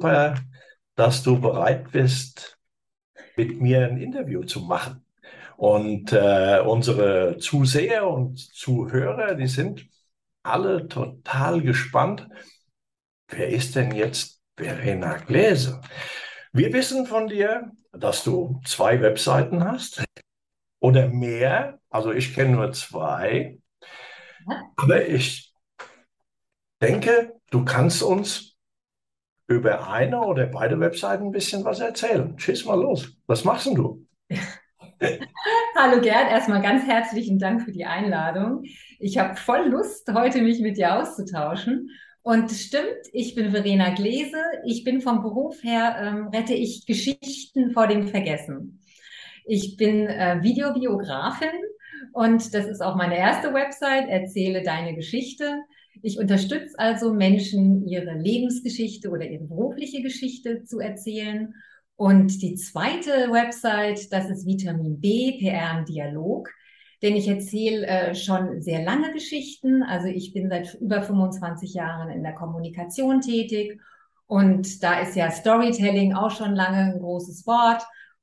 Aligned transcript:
Super, 0.00 0.36
dass 0.94 1.22
du 1.22 1.38
bereit 1.38 1.92
bist, 1.92 2.58
mit 3.36 3.60
mir 3.60 3.86
ein 3.86 3.98
Interview 3.98 4.44
zu 4.44 4.62
machen. 4.62 5.04
Und 5.58 6.10
äh, 6.14 6.62
unsere 6.64 7.36
Zuseher 7.36 8.08
und 8.08 8.38
Zuhörer, 8.38 9.34
die 9.34 9.46
sind 9.46 9.86
alle 10.42 10.88
total 10.88 11.60
gespannt. 11.60 12.26
Wer 13.28 13.50
ist 13.50 13.76
denn 13.76 13.94
jetzt 13.94 14.40
Verena 14.56 15.18
Gläser? 15.18 15.82
Wir 16.54 16.72
wissen 16.72 17.04
von 17.04 17.28
dir, 17.28 17.70
dass 17.92 18.24
du 18.24 18.58
zwei 18.64 19.02
Webseiten 19.02 19.62
hast 19.62 20.02
oder 20.78 21.08
mehr. 21.08 21.78
Also 21.90 22.10
ich 22.10 22.34
kenne 22.34 22.52
nur 22.52 22.72
zwei. 22.72 23.58
Aber 24.76 25.06
ich 25.06 25.52
denke, 26.80 27.34
du 27.50 27.66
kannst 27.66 28.02
uns 28.02 28.49
über 29.50 29.90
eine 29.90 30.20
oder 30.20 30.46
beide 30.46 30.78
Webseiten 30.78 31.26
ein 31.26 31.32
bisschen 31.32 31.64
was 31.64 31.80
erzählen. 31.80 32.38
Schieß 32.38 32.64
mal 32.66 32.80
los. 32.80 33.12
Was 33.26 33.44
machst 33.44 33.66
denn 33.66 33.74
du? 33.74 34.06
Hallo 35.76 36.00
Gerd, 36.00 36.30
erstmal 36.30 36.62
ganz 36.62 36.86
herzlichen 36.86 37.38
Dank 37.38 37.62
für 37.62 37.72
die 37.72 37.84
Einladung. 37.84 38.62
Ich 39.00 39.18
habe 39.18 39.34
voll 39.34 39.68
Lust, 39.68 40.08
heute 40.14 40.42
mich 40.42 40.60
mit 40.60 40.76
dir 40.76 40.94
auszutauschen. 40.94 41.90
Und 42.22 42.50
stimmt, 42.52 43.00
ich 43.12 43.34
bin 43.34 43.50
Verena 43.50 43.92
Gläse. 43.94 44.40
Ich 44.66 44.84
bin 44.84 45.00
vom 45.00 45.22
Beruf 45.22 45.64
her, 45.64 45.96
ähm, 46.00 46.28
rette 46.28 46.54
ich 46.54 46.86
Geschichten 46.86 47.72
vor 47.72 47.88
dem 47.88 48.06
Vergessen. 48.06 48.80
Ich 49.46 49.76
bin 49.76 50.06
äh, 50.06 50.38
Videobiografin 50.42 51.48
und 52.12 52.54
das 52.54 52.66
ist 52.66 52.82
auch 52.82 52.94
meine 52.94 53.18
erste 53.18 53.52
Website, 53.52 54.08
Erzähle 54.08 54.62
deine 54.62 54.94
Geschichte. 54.94 55.62
Ich 56.02 56.18
unterstütze 56.18 56.78
also 56.78 57.12
Menschen, 57.12 57.86
ihre 57.86 58.14
Lebensgeschichte 58.14 59.10
oder 59.10 59.28
ihre 59.28 59.44
berufliche 59.44 60.02
Geschichte 60.02 60.64
zu 60.64 60.80
erzählen. 60.80 61.54
Und 61.96 62.40
die 62.40 62.54
zweite 62.54 63.30
Website, 63.30 64.10
das 64.12 64.30
ist 64.30 64.46
Vitamin 64.46 65.00
B, 65.00 65.38
PR 65.38 65.78
im 65.78 65.84
Dialog. 65.84 66.48
Denn 67.02 67.16
ich 67.16 67.28
erzähle 67.28 67.86
äh, 67.86 68.14
schon 68.14 68.60
sehr 68.60 68.82
lange 68.82 69.12
Geschichten. 69.12 69.82
Also 69.82 70.08
ich 70.08 70.32
bin 70.32 70.48
seit 70.48 70.74
über 70.74 71.02
25 71.02 71.74
Jahren 71.74 72.10
in 72.10 72.22
der 72.22 72.34
Kommunikation 72.34 73.20
tätig. 73.20 73.80
Und 74.26 74.82
da 74.82 75.00
ist 75.00 75.16
ja 75.16 75.30
Storytelling 75.30 76.14
auch 76.14 76.30
schon 76.30 76.54
lange 76.54 76.92
ein 76.92 77.00
großes 77.00 77.46
Wort. 77.46 77.82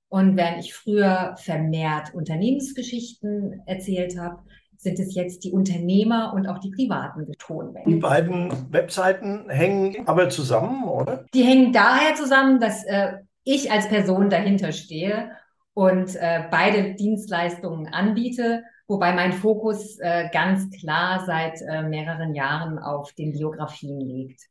Und 0.09 0.37
während 0.37 0.63
ich 0.63 0.73
früher 0.73 1.35
vermehrt 1.37 2.13
Unternehmensgeschichten 2.13 3.61
erzählt 3.65 4.17
habe, 4.17 4.41
sind 4.77 4.99
es 4.99 5.15
jetzt 5.15 5.43
die 5.43 5.51
Unternehmer 5.51 6.33
und 6.33 6.47
auch 6.47 6.59
die 6.59 6.71
privaten 6.71 7.31
Tonbänke. 7.39 7.89
Die 7.89 7.97
beiden 7.97 8.71
Webseiten 8.71 9.49
hängen 9.49 10.07
aber 10.07 10.29
zusammen, 10.29 10.83
oder? 10.85 11.25
Die 11.33 11.43
hängen 11.43 11.73
daher 11.73 12.15
zusammen, 12.15 12.59
dass 12.59 12.83
äh, 12.85 13.13
ich 13.43 13.71
als 13.71 13.87
Person 13.87 14.29
dahinter 14.29 14.71
stehe 14.71 15.31
und 15.73 16.15
äh, 16.15 16.43
beide 16.51 16.95
Dienstleistungen 16.95 17.87
anbiete, 17.87 18.63
wobei 18.87 19.13
mein 19.13 19.33
Fokus 19.33 19.97
äh, 19.99 20.29
ganz 20.31 20.69
klar 20.71 21.23
seit 21.25 21.61
äh, 21.61 21.83
mehreren 21.83 22.33
Jahren 22.33 22.79
auf 22.79 23.13
den 23.13 23.31
Biografien 23.31 23.99
liegt. 23.99 24.41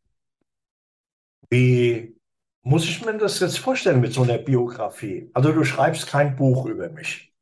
Wie 1.50 2.16
muss 2.62 2.84
ich 2.84 3.04
mir 3.04 3.16
das 3.16 3.38
jetzt 3.40 3.58
vorstellen 3.58 4.00
mit 4.00 4.12
so 4.12 4.22
einer 4.22 4.38
Biografie? 4.38 5.30
Also 5.34 5.52
du 5.52 5.62
schreibst 5.64 6.08
kein 6.08 6.34
Buch 6.34 6.66
über 6.66 6.88
mich. 6.88 7.32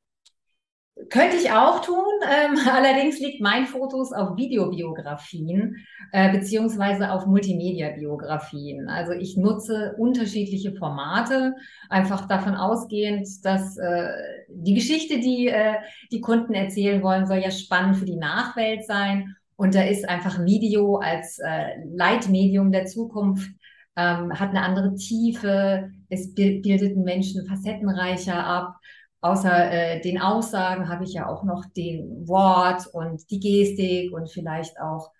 Könnte 1.10 1.36
ich 1.36 1.50
auch 1.50 1.80
tun. 1.80 2.04
Ähm, 2.22 2.58
allerdings 2.72 3.18
liegt 3.20 3.40
mein 3.40 3.66
Fokus 3.66 4.12
auf 4.12 4.36
Videobiografien 4.36 5.76
äh, 6.12 6.32
beziehungsweise 6.32 7.10
auf 7.10 7.26
Multimedia-Biografien. 7.26 8.88
Also 8.88 9.12
ich 9.12 9.36
nutze 9.36 9.94
unterschiedliche 9.98 10.74
Formate, 10.74 11.54
einfach 11.88 12.28
davon 12.28 12.54
ausgehend, 12.54 13.26
dass 13.44 13.76
äh, 13.76 14.08
die 14.48 14.74
Geschichte, 14.74 15.20
die 15.20 15.48
äh, 15.48 15.74
die 16.12 16.20
Kunden 16.20 16.54
erzählen 16.54 17.02
wollen, 17.02 17.26
soll 17.26 17.38
ja 17.38 17.50
spannend 17.50 17.96
für 17.96 18.06
die 18.06 18.16
Nachwelt 18.16 18.84
sein. 18.84 19.36
Und 19.56 19.74
da 19.74 19.82
ist 19.82 20.08
einfach 20.08 20.44
Video 20.44 20.96
als 20.96 21.38
äh, 21.38 21.76
Leitmedium 21.94 22.72
der 22.72 22.86
Zukunft 22.86 23.50
ähm, 23.96 24.32
hat 24.38 24.50
eine 24.50 24.62
andere 24.62 24.94
Tiefe, 24.96 25.90
es 26.08 26.34
bildet 26.34 26.92
einen 26.92 27.04
Menschen 27.04 27.46
facettenreicher 27.46 28.44
ab. 28.44 28.76
Außer 29.24 29.72
äh, 29.72 30.00
den 30.02 30.20
Aussagen 30.20 30.90
habe 30.90 31.04
ich 31.04 31.14
ja 31.14 31.26
auch 31.26 31.44
noch 31.44 31.64
den 31.74 32.28
Wort 32.28 32.86
und 32.88 33.30
die 33.30 33.40
Gestik 33.40 34.12
und 34.12 34.30
vielleicht 34.30 34.78
auch, 34.78 35.12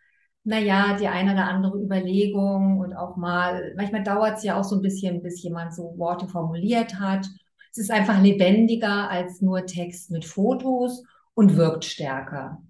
naja, 0.44 0.94
die 1.00 1.08
eine 1.08 1.32
oder 1.32 1.46
andere 1.46 1.78
Überlegung 1.78 2.80
und 2.80 2.92
auch 2.94 3.16
mal, 3.16 3.72
manchmal 3.78 4.02
dauert 4.04 4.36
es 4.36 4.44
ja 4.44 4.60
auch 4.60 4.64
so 4.64 4.76
ein 4.76 4.82
bisschen, 4.82 5.22
bis 5.22 5.42
jemand 5.42 5.74
so 5.74 5.94
Worte 5.96 6.28
formuliert 6.28 7.00
hat. 7.00 7.26
Es 7.70 7.78
ist 7.78 7.90
einfach 7.90 8.20
lebendiger 8.20 9.08
als 9.08 9.40
nur 9.40 9.64
Text 9.64 10.10
mit 10.10 10.26
Fotos 10.26 11.02
und 11.32 11.56
wirkt 11.56 11.86
stärker. 11.86 12.60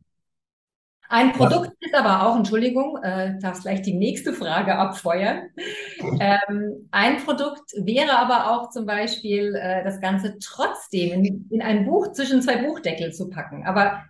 Ein 1.15 1.31
Produkt 1.31 1.71
ist 1.79 1.95
aber 1.95 2.27
auch, 2.27 2.37
Entschuldigung, 2.37 2.99
äh, 3.01 3.39
darfst 3.39 3.63
gleich 3.63 3.83
die 3.83 3.95
nächste 3.95 4.33
Frage 4.33 4.77
abfeuern. 4.77 5.43
Ähm, 6.19 6.89
ein 6.91 7.19
Produkt 7.19 7.71
wäre 7.77 8.19
aber 8.19 8.51
auch 8.51 8.71
zum 8.71 8.85
Beispiel 8.85 9.55
äh, 9.55 9.85
das 9.85 10.01
Ganze 10.01 10.41
trotzdem 10.41 11.25
in, 11.25 11.49
in, 11.51 11.63
ein 11.63 11.87
Buch 11.87 12.11
zwischen 12.11 12.43
zwei 12.43 12.57
Buchdeckel 12.57 13.13
zu 13.13 13.31
packen. 13.31 13.65
Aber 13.65 14.03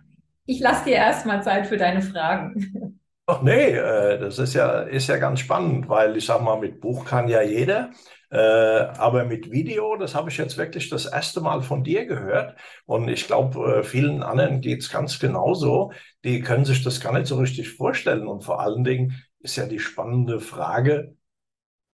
ich 0.47 0.59
lasse 0.59 0.85
dir 0.85 0.95
erstmal 0.95 1.43
Zeit 1.43 1.67
für 1.67 1.77
deine 1.77 2.01
Fragen. 2.01 2.94
Ach 3.27 3.41
nee, 3.41 3.71
äh, 3.71 4.19
das 4.19 4.37
ist 4.37 4.53
ja, 4.53 4.81
ist 4.81 5.07
ja 5.07 5.17
ganz 5.17 5.39
spannend, 5.39 5.89
weil 5.89 6.15
ich 6.15 6.25
sag 6.27 6.41
mal, 6.43 6.59
mit 6.59 6.79
Buch 6.79 7.05
kann 7.05 7.27
ja 7.27 7.41
jeder. 7.41 7.89
Äh, 8.29 8.37
aber 8.37 9.25
mit 9.25 9.49
Video, 9.51 9.95
das 9.95 10.13
habe 10.13 10.29
ich 10.29 10.37
jetzt 10.37 10.57
wirklich 10.57 10.89
das 10.89 11.05
erste 11.07 11.41
Mal 11.41 11.61
von 11.63 11.83
dir 11.83 12.05
gehört. 12.05 12.55
Und 12.85 13.07
ich 13.07 13.25
glaube, 13.25 13.79
äh, 13.79 13.83
vielen 13.83 14.21
anderen 14.21 14.61
geht 14.61 14.81
es 14.83 14.91
ganz 14.91 15.19
genauso. 15.19 15.91
Die 16.23 16.41
können 16.41 16.65
sich 16.65 16.83
das 16.83 16.99
gar 17.01 17.13
nicht 17.13 17.25
so 17.27 17.37
richtig 17.37 17.69
vorstellen. 17.71 18.27
Und 18.27 18.43
vor 18.43 18.59
allen 18.59 18.83
Dingen 18.83 19.15
ist 19.39 19.55
ja 19.55 19.65
die 19.65 19.79
spannende 19.79 20.39
Frage, 20.39 21.15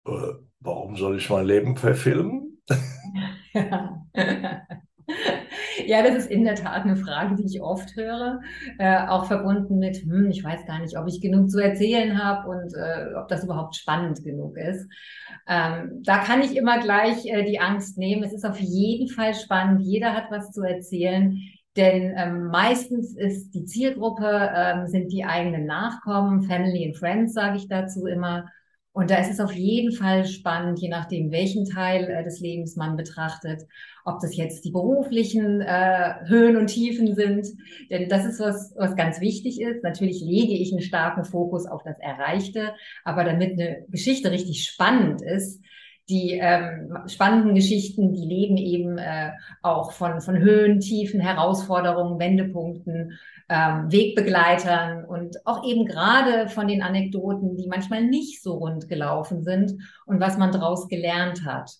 äh, 0.06 0.12
warum 0.60 0.96
soll 0.96 1.18
ich 1.18 1.30
mein 1.30 1.46
Leben 1.46 1.76
verfilmen? 1.76 2.62
Ja. 3.54 4.65
Ja, 5.84 6.02
das 6.02 6.14
ist 6.14 6.30
in 6.30 6.44
der 6.44 6.54
Tat 6.54 6.84
eine 6.84 6.96
Frage, 6.96 7.36
die 7.36 7.44
ich 7.44 7.60
oft 7.60 7.94
höre, 7.96 8.40
äh, 8.78 9.06
auch 9.06 9.26
verbunden 9.26 9.78
mit, 9.78 9.96
hm, 9.96 10.30
ich 10.30 10.42
weiß 10.42 10.64
gar 10.66 10.80
nicht, 10.80 10.96
ob 10.96 11.06
ich 11.06 11.20
genug 11.20 11.50
zu 11.50 11.58
erzählen 11.58 12.22
habe 12.22 12.48
und 12.48 12.72
äh, 12.74 13.14
ob 13.16 13.28
das 13.28 13.44
überhaupt 13.44 13.76
spannend 13.76 14.24
genug 14.24 14.56
ist. 14.56 14.88
Ähm, 15.46 16.02
da 16.02 16.18
kann 16.18 16.42
ich 16.42 16.56
immer 16.56 16.80
gleich 16.80 17.26
äh, 17.26 17.44
die 17.44 17.60
Angst 17.60 17.98
nehmen. 17.98 18.22
Es 18.22 18.32
ist 18.32 18.44
auf 18.46 18.58
jeden 18.58 19.08
Fall 19.08 19.34
spannend. 19.34 19.82
Jeder 19.82 20.14
hat 20.14 20.30
was 20.30 20.50
zu 20.52 20.62
erzählen. 20.62 21.38
Denn 21.76 22.14
ähm, 22.16 22.46
meistens 22.46 23.14
ist 23.14 23.50
die 23.50 23.66
Zielgruppe, 23.66 24.50
ähm, 24.54 24.86
sind 24.86 25.12
die 25.12 25.24
eigenen 25.24 25.66
Nachkommen, 25.66 26.44
Family 26.44 26.86
and 26.86 26.96
Friends, 26.96 27.34
sage 27.34 27.58
ich 27.58 27.68
dazu 27.68 28.06
immer. 28.06 28.46
Und 28.96 29.10
da 29.10 29.18
ist 29.18 29.30
es 29.30 29.40
auf 29.40 29.52
jeden 29.52 29.92
Fall 29.92 30.24
spannend, 30.24 30.80
je 30.80 30.88
nachdem, 30.88 31.30
welchen 31.30 31.66
Teil 31.66 32.04
äh, 32.08 32.24
des 32.24 32.40
Lebens 32.40 32.76
man 32.76 32.96
betrachtet, 32.96 33.62
ob 34.06 34.20
das 34.20 34.34
jetzt 34.34 34.64
die 34.64 34.70
beruflichen 34.70 35.60
äh, 35.60 36.14
Höhen 36.26 36.56
und 36.56 36.68
Tiefen 36.68 37.14
sind. 37.14 37.46
Denn 37.90 38.08
das 38.08 38.24
ist 38.24 38.40
was, 38.40 38.72
was 38.74 38.96
ganz 38.96 39.20
wichtig 39.20 39.60
ist. 39.60 39.82
Natürlich 39.82 40.22
lege 40.22 40.54
ich 40.54 40.72
einen 40.72 40.80
starken 40.80 41.26
Fokus 41.26 41.66
auf 41.66 41.82
das 41.82 41.98
Erreichte, 41.98 42.72
aber 43.04 43.24
damit 43.24 43.60
eine 43.60 43.84
Geschichte 43.90 44.30
richtig 44.30 44.64
spannend 44.64 45.20
ist, 45.20 45.62
die 46.08 46.38
ähm, 46.40 46.96
spannenden 47.06 47.54
Geschichten, 47.54 48.12
die 48.12 48.24
leben 48.24 48.56
eben 48.56 48.98
äh, 48.98 49.32
auch 49.62 49.92
von, 49.92 50.20
von 50.20 50.38
Höhen, 50.38 50.78
Tiefen, 50.80 51.20
Herausforderungen, 51.20 52.18
Wendepunkten, 52.18 53.18
ähm, 53.48 53.90
Wegbegleitern 53.90 55.04
und 55.04 55.36
auch 55.44 55.64
eben 55.64 55.84
gerade 55.84 56.48
von 56.48 56.68
den 56.68 56.82
Anekdoten, 56.82 57.56
die 57.56 57.66
manchmal 57.66 58.04
nicht 58.04 58.42
so 58.42 58.54
rund 58.54 58.88
gelaufen 58.88 59.42
sind 59.42 59.72
und 60.06 60.20
was 60.20 60.38
man 60.38 60.52
daraus 60.52 60.88
gelernt 60.88 61.44
hat. 61.44 61.70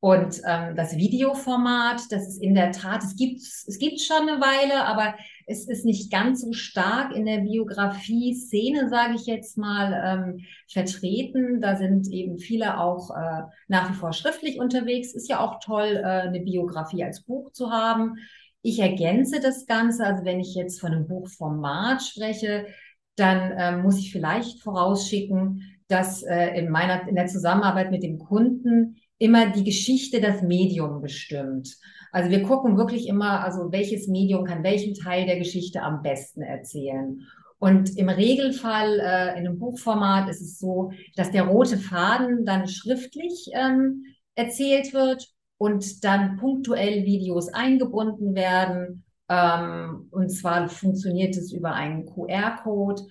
Und 0.00 0.40
ähm, 0.46 0.76
das 0.76 0.96
Videoformat, 0.96 2.00
das 2.10 2.28
ist 2.28 2.42
in 2.42 2.54
der 2.54 2.70
Tat, 2.70 3.02
es 3.02 3.16
gibt 3.16 3.40
es 3.40 3.78
gibt 3.78 4.00
schon 4.00 4.28
eine 4.28 4.40
Weile, 4.40 4.84
aber 4.84 5.14
es 5.46 5.68
ist 5.68 5.84
nicht 5.84 6.10
ganz 6.10 6.42
so 6.42 6.52
stark 6.52 7.14
in 7.14 7.24
der 7.24 7.38
Biografie-Szene, 7.38 8.88
sage 8.88 9.14
ich 9.14 9.26
jetzt 9.26 9.56
mal, 9.56 9.92
ähm, 10.04 10.44
vertreten. 10.68 11.60
Da 11.60 11.76
sind 11.76 12.08
eben 12.08 12.38
viele 12.38 12.80
auch 12.80 13.10
äh, 13.10 13.42
nach 13.68 13.90
wie 13.90 13.94
vor 13.94 14.12
schriftlich 14.12 14.58
unterwegs. 14.58 15.14
Ist 15.14 15.28
ja 15.28 15.40
auch 15.40 15.60
toll, 15.60 16.00
äh, 16.02 16.04
eine 16.04 16.40
Biografie 16.40 17.04
als 17.04 17.22
Buch 17.22 17.52
zu 17.52 17.70
haben. 17.70 18.16
Ich 18.62 18.80
ergänze 18.80 19.38
das 19.40 19.66
Ganze, 19.66 20.04
also 20.04 20.24
wenn 20.24 20.40
ich 20.40 20.54
jetzt 20.56 20.80
von 20.80 20.92
einem 20.92 21.06
Buchformat 21.06 22.02
spreche, 22.02 22.66
dann 23.14 23.52
äh, 23.52 23.76
muss 23.76 23.98
ich 23.98 24.10
vielleicht 24.10 24.60
vorausschicken, 24.60 25.62
dass 25.86 26.24
äh, 26.24 26.58
in 26.58 26.70
meiner 26.70 27.06
in 27.06 27.14
der 27.14 27.28
Zusammenarbeit 27.28 27.92
mit 27.92 28.02
dem 28.02 28.18
Kunden 28.18 28.96
immer 29.18 29.50
die 29.50 29.64
Geschichte 29.64 30.20
das 30.20 30.42
Medium 30.42 31.00
bestimmt. 31.00 31.76
Also 32.16 32.30
wir 32.30 32.44
gucken 32.44 32.78
wirklich 32.78 33.08
immer, 33.08 33.44
also 33.44 33.70
welches 33.72 34.08
Medium 34.08 34.46
kann 34.46 34.62
welchen 34.62 34.94
Teil 34.94 35.26
der 35.26 35.36
Geschichte 35.38 35.82
am 35.82 36.00
besten 36.00 36.40
erzählen. 36.40 37.20
Und 37.58 37.98
im 37.98 38.08
Regelfall 38.08 39.00
äh, 39.00 39.38
in 39.38 39.46
einem 39.46 39.58
Buchformat 39.58 40.30
ist 40.30 40.40
es 40.40 40.58
so, 40.58 40.92
dass 41.16 41.30
der 41.30 41.42
rote 41.42 41.76
Faden 41.76 42.46
dann 42.46 42.68
schriftlich 42.68 43.50
ähm, 43.52 44.04
erzählt 44.34 44.94
wird 44.94 45.28
und 45.58 46.04
dann 46.04 46.38
punktuell 46.38 47.04
Videos 47.04 47.52
eingebunden 47.52 48.34
werden. 48.34 49.04
Ähm, 49.28 50.08
und 50.10 50.30
zwar 50.30 50.70
funktioniert 50.70 51.36
es 51.36 51.52
über 51.52 51.74
einen 51.74 52.06
QR-Code. 52.06 53.02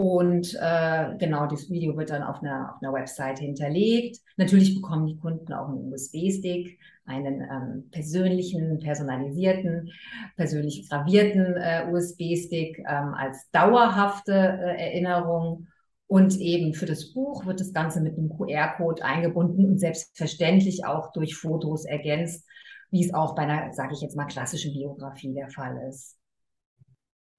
Und 0.00 0.56
äh, 0.58 1.14
genau, 1.18 1.46
das 1.46 1.68
Video 1.68 1.94
wird 1.94 2.08
dann 2.08 2.22
auf 2.22 2.40
einer, 2.42 2.72
auf 2.72 2.82
einer 2.82 2.94
Website 2.94 3.38
hinterlegt. 3.38 4.16
Natürlich 4.38 4.74
bekommen 4.74 5.06
die 5.06 5.18
Kunden 5.18 5.52
auch 5.52 5.68
einen 5.68 5.92
USB-Stick, 5.92 6.78
einen 7.04 7.42
ähm, 7.42 7.90
persönlichen, 7.90 8.78
personalisierten, 8.78 9.90
persönlich 10.36 10.88
gravierten 10.88 11.54
äh, 11.54 11.86
USB-Stick 11.92 12.78
ähm, 12.78 13.12
als 13.12 13.50
dauerhafte 13.50 14.32
äh, 14.32 14.90
Erinnerung. 14.90 15.66
Und 16.06 16.34
eben 16.38 16.72
für 16.72 16.86
das 16.86 17.12
Buch 17.12 17.44
wird 17.44 17.60
das 17.60 17.74
Ganze 17.74 18.00
mit 18.00 18.16
einem 18.16 18.30
QR-Code 18.30 19.04
eingebunden 19.04 19.66
und 19.66 19.78
selbstverständlich 19.78 20.86
auch 20.86 21.12
durch 21.12 21.36
Fotos 21.36 21.84
ergänzt, 21.84 22.48
wie 22.90 23.04
es 23.04 23.12
auch 23.12 23.34
bei 23.34 23.42
einer, 23.42 23.74
sage 23.74 23.92
ich 23.92 24.00
jetzt 24.00 24.16
mal, 24.16 24.24
klassischen 24.24 24.72
Biografie 24.72 25.34
der 25.34 25.50
Fall 25.50 25.78
ist. 25.90 26.16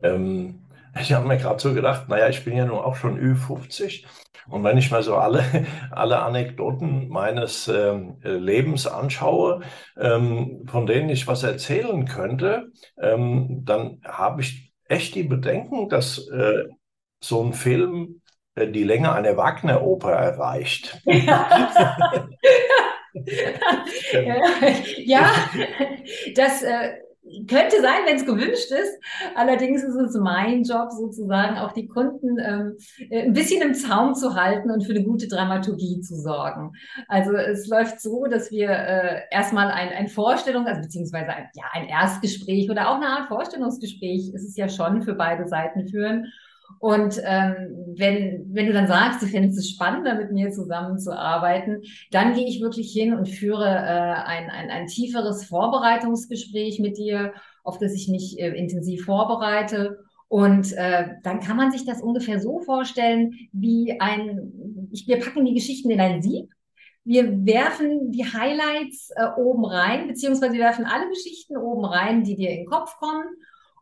Ähm, 0.04 0.60
ich 1.00 1.14
habe 1.14 1.28
mir 1.28 1.38
gerade 1.38 1.60
so 1.60 1.74
gedacht, 1.74 2.10
naja, 2.10 2.30
ich 2.30 2.44
bin 2.44 2.56
ja 2.56 2.66
nun 2.66 2.80
auch 2.80 2.96
schon 2.96 3.20
Ü50 3.20 4.06
und 4.48 4.64
wenn 4.64 4.78
ich 4.78 4.92
mal 4.92 5.04
so 5.04 5.16
alle, 5.16 5.44
alle 5.92 6.20
Anekdoten 6.20 7.10
meines 7.10 7.68
ähm, 7.68 8.18
Lebens 8.24 8.88
anschaue, 8.88 9.62
ähm, 9.98 10.66
von 10.68 10.86
denen 10.86 11.10
ich 11.10 11.28
was 11.28 11.44
erzählen 11.44 12.06
könnte, 12.06 12.72
ähm, 13.02 13.62
dann 13.64 14.02
habe 14.04 14.42
ich 14.42 14.74
echt 14.86 15.16
die 15.16 15.24
Bedenken, 15.24 15.90
dass 15.90 16.28
äh, 16.30 16.66
so 17.22 17.44
ein 17.44 17.54
Film 17.54 18.22
äh, 18.56 18.68
die 18.68 18.84
Länge 18.84 19.14
einer 19.14 19.38
Wagner-Oper 19.38 20.12
erreicht. 20.12 21.00
ja, 25.06 25.32
das 26.36 26.64
äh, 26.64 26.94
könnte 27.48 27.82
sein, 27.82 28.02
wenn 28.06 28.18
es 28.18 28.26
gewünscht 28.26 28.72
ist. 28.72 29.00
Allerdings 29.36 29.84
ist 29.84 29.96
es 29.96 30.16
mein 30.16 30.64
Job, 30.64 30.92
sozusagen 30.92 31.58
auch 31.58 31.72
die 31.72 31.88
Kunden 31.88 32.38
ähm, 32.40 32.78
äh, 33.10 33.24
ein 33.24 33.34
bisschen 33.34 33.62
im 33.62 33.74
Zaum 33.74 34.16
zu 34.16 34.36
halten 34.36 34.72
und 34.72 34.84
für 34.84 34.94
eine 34.94 35.04
gute 35.04 35.28
Dramaturgie 35.28 36.02
zu 36.02 36.16
sorgen. 36.16 36.74
Also 37.08 37.34
es 37.34 37.68
läuft 37.68 38.02
so, 38.02 38.26
dass 38.26 38.52
wir 38.52 38.70
äh, 38.70 39.22
erstmal 39.30 39.70
ein, 39.70 39.90
ein 39.90 40.08
Vorstellung, 40.08 40.66
also 40.66 40.82
beziehungsweise 40.82 41.30
ein, 41.30 41.50
ja, 41.54 41.66
ein 41.74 41.88
Erstgespräch 41.88 42.70
oder 42.70 42.90
auch 42.90 42.96
eine 42.96 43.08
Art 43.08 43.28
Vorstellungsgespräch 43.28 44.34
ist 44.34 44.48
es 44.48 44.58
ja 44.58 44.68
schon 44.68 45.04
für 45.04 45.14
beide 45.14 45.48
Seiten 45.48 45.88
führen. 45.88 46.32
Und 46.80 47.22
ähm, 47.24 47.94
wenn, 47.98 48.46
wenn 48.54 48.68
du 48.68 48.74
dann 48.74 48.88
sagst, 48.88 49.22
du 49.22 49.28
findest 49.28 49.60
es 49.60 49.70
spannender, 49.70 50.16
mit 50.16 50.32
mir 50.32 50.52
zusammenzuarbeiten, 50.52 51.84
dann 52.12 52.34
gehe 52.34 52.48
ich 52.48 52.62
wirklich 52.62 52.92
hin 52.92 53.14
und 53.14 53.30
führe 53.30 53.66
äh, 53.66 53.70
ein, 53.70 54.50
ein, 54.50 54.70
ein 54.70 54.88
tieferes 54.88 55.46
Vorbereitungsgespräch 55.46 56.80
mit 56.80 56.98
dir, 56.98 57.34
auf 57.64 57.78
das 57.78 57.94
ich 57.94 58.08
mich 58.08 58.40
äh, 58.40 58.50
intensiv 58.50 59.06
vorbereite. 59.06 60.00
Und 60.28 60.72
äh, 60.74 61.10
dann 61.24 61.42
kann 61.42 61.58
man 61.58 61.72
sich 61.72 61.86
das 61.86 62.02
ungefähr 62.02 62.40
so 62.40 62.60
vorstellen, 62.60 63.34
wie 63.52 64.00
ein, 64.00 64.88
ich, 64.92 65.08
wir 65.08 65.20
packen 65.20 65.46
die 65.46 65.54
Geschichten 65.54 65.90
in 65.90 66.00
ein 66.00 66.22
Sieb. 66.22 66.50
Wir 67.04 67.46
werfen 67.46 68.12
die 68.12 68.26
Highlights 68.26 69.10
äh, 69.16 69.26
oben 69.38 69.66
rein, 69.66 70.08
beziehungsweise 70.08 70.54
wir 70.54 70.62
werfen 70.62 70.86
alle 70.86 71.10
Geschichten 71.10 71.58
oben 71.58 71.84
rein, 71.84 72.24
die 72.24 72.36
dir 72.36 72.52
in 72.52 72.58
den 72.60 72.66
Kopf 72.66 72.96
kommen 72.98 73.26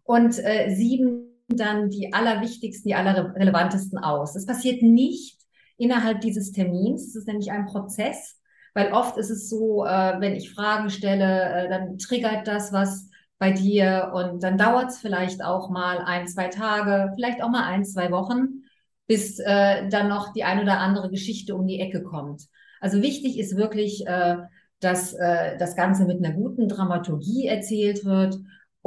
und 0.06 0.40
äh, 0.40 0.74
sieben 0.74 1.29
dann 1.50 1.90
die 1.90 2.14
allerwichtigsten, 2.14 2.90
die 2.90 2.96
allerrelevantesten 2.96 3.98
aus. 3.98 4.34
Das 4.34 4.46
passiert 4.46 4.82
nicht 4.82 5.40
innerhalb 5.78 6.22
dieses 6.22 6.52
Termins. 6.52 7.08
Es 7.08 7.16
ist 7.16 7.28
nämlich 7.28 7.52
ein 7.52 7.66
Prozess, 7.66 8.40
weil 8.74 8.92
oft 8.92 9.18
ist 9.18 9.30
es 9.30 9.50
so, 9.50 9.86
äh, 9.86 10.20
wenn 10.20 10.36
ich 10.36 10.54
Fragen 10.54 10.90
stelle, 10.90 11.66
äh, 11.66 11.70
dann 11.70 11.98
triggert 11.98 12.48
das 12.48 12.72
was 12.72 13.10
bei 13.40 13.52
dir 13.52 14.12
und 14.14 14.44
dann 14.44 14.58
dauert 14.58 14.90
es 14.90 14.98
vielleicht 14.98 15.44
auch 15.44 15.70
mal 15.70 16.00
ein, 16.00 16.28
zwei 16.28 16.50
Tage, 16.50 17.12
vielleicht 17.16 17.42
auch 17.42 17.50
mal 17.50 17.64
ein, 17.64 17.86
zwei 17.86 18.12
Wochen, 18.12 18.64
bis 19.08 19.40
äh, 19.40 19.88
dann 19.90 20.10
noch 20.10 20.34
die 20.34 20.44
ein 20.44 20.62
oder 20.62 20.80
andere 20.80 21.10
Geschichte 21.10 21.56
um 21.56 21.66
die 21.66 21.80
Ecke 21.80 22.04
kommt. 22.04 22.44
Also 22.82 23.02
wichtig 23.02 23.40
ist 23.40 23.56
wirklich, 23.56 24.06
äh, 24.06 24.38
dass 24.82 25.14
äh, 25.14 25.58
das 25.58 25.76
Ganze 25.76 26.06
mit 26.06 26.24
einer 26.24 26.34
guten 26.34 26.68
Dramaturgie 26.68 27.48
erzählt 27.48 28.06
wird 28.06 28.38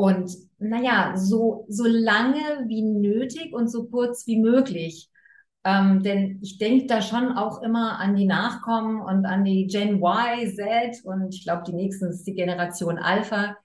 und 0.02 0.37
naja, 0.58 1.12
so, 1.16 1.64
so 1.69 1.84
lange 1.87 2.40
wie 2.66 2.82
nötig 2.82 3.52
und 3.52 3.69
so 3.69 3.84
kurz 3.84 4.26
wie 4.26 4.40
möglich. 4.40 5.08
Ähm, 5.62 6.02
denn 6.02 6.40
ich 6.43 6.58
denke 6.58 6.87
da 6.87 7.00
schon 7.00 7.31
auch 7.37 7.62
immer 7.62 8.00
an 8.00 8.16
die 8.16 8.26
Nachkommen 8.26 9.00
und 9.00 9.26
an 9.26 9.44
die 9.44 9.69
Gen 9.69 10.02
Y, 10.02 10.52
Z 10.56 11.04
und 11.04 11.32
ich 11.32 11.44
glaube, 11.44 11.62
die 11.69 11.72
nächsten 11.72 12.06
ist 12.06 12.25
die 12.25 12.34
Generation 12.34 12.99
Alpha. 12.99 13.56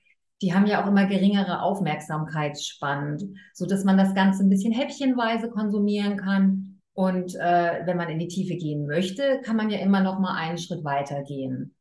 Die 0.43 0.53
haben 0.53 0.67
ja 0.67 0.83
auch 0.83 0.87
immer 0.87 1.07
geringere 1.07 1.63
Aufmerksamkeitsspannen, 1.63 3.39
so 3.55 3.65
dass 3.65 3.83
man 3.83 3.97
das 3.97 4.13
Ganze 4.13 4.43
ein 4.43 4.49
bisschen 4.49 4.73
häppchenweise 4.73 5.49
konsumieren 5.49 6.17
kann. 6.17 6.81
Und 6.93 7.33
äh, 7.33 7.81
wenn 7.87 7.97
man 7.97 8.09
in 8.09 8.19
die 8.19 8.27
Tiefe 8.27 8.57
gehen 8.57 8.85
möchte, 8.85 9.41
kann 9.43 9.55
man 9.55 9.71
ja 9.71 9.79
immer 9.79 10.01
noch 10.01 10.19
mal 10.19 10.35
einen 10.35 10.59
Schritt 10.59 10.83
weiter 10.83 11.23
gehen. 11.23 11.75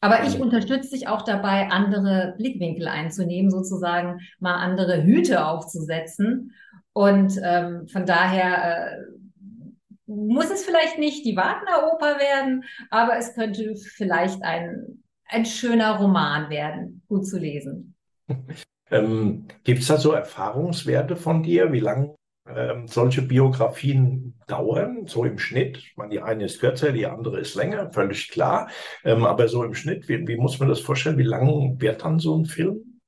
Aber 0.00 0.24
ich 0.24 0.40
unterstütze 0.40 0.90
dich 0.90 1.08
auch 1.08 1.22
dabei, 1.22 1.70
andere 1.70 2.34
Blickwinkel 2.38 2.86
einzunehmen, 2.86 3.50
sozusagen 3.50 4.20
mal 4.38 4.54
andere 4.54 5.02
Hüte 5.02 5.44
aufzusetzen. 5.44 6.52
Und 6.92 7.40
ähm, 7.42 7.88
von 7.88 8.06
daher 8.06 8.96
äh, 8.96 9.02
muss 10.06 10.50
es 10.50 10.64
vielleicht 10.64 10.98
nicht 10.98 11.24
die 11.24 11.36
Wagner-Oper 11.36 12.18
werden, 12.18 12.64
aber 12.90 13.16
es 13.18 13.34
könnte 13.34 13.74
vielleicht 13.76 14.42
ein, 14.42 15.02
ein 15.26 15.44
schöner 15.44 15.96
Roman 15.98 16.48
werden, 16.48 17.02
gut 17.08 17.26
zu 17.26 17.38
lesen. 17.38 17.94
Ähm, 18.90 19.44
Gibt 19.64 19.80
es 19.80 19.88
da 19.88 19.98
so 19.98 20.12
Erfahrungswerte 20.12 21.14
von 21.14 21.42
dir, 21.42 21.72
wie 21.72 21.80
lange 21.80 22.14
ähm, 22.54 22.86
solche 22.86 23.22
Biografien 23.22 24.34
dauern, 24.46 25.06
so 25.06 25.24
im 25.24 25.38
Schnitt. 25.38 25.78
Ich 25.78 25.96
meine, 25.96 26.10
die 26.10 26.20
eine 26.20 26.44
ist 26.44 26.60
kürzer, 26.60 26.92
die 26.92 27.06
andere 27.06 27.40
ist 27.40 27.54
länger, 27.54 27.90
völlig 27.92 28.28
klar. 28.28 28.68
Ähm, 29.04 29.24
aber 29.24 29.48
so 29.48 29.62
im 29.64 29.74
Schnitt, 29.74 30.08
wie, 30.08 30.26
wie, 30.26 30.36
muss 30.36 30.58
man 30.58 30.68
das 30.68 30.80
vorstellen? 30.80 31.18
Wie 31.18 31.24
lang 31.24 31.80
wird 31.80 32.04
dann 32.04 32.18
so 32.18 32.36
ein 32.36 32.46
Film? 32.46 33.00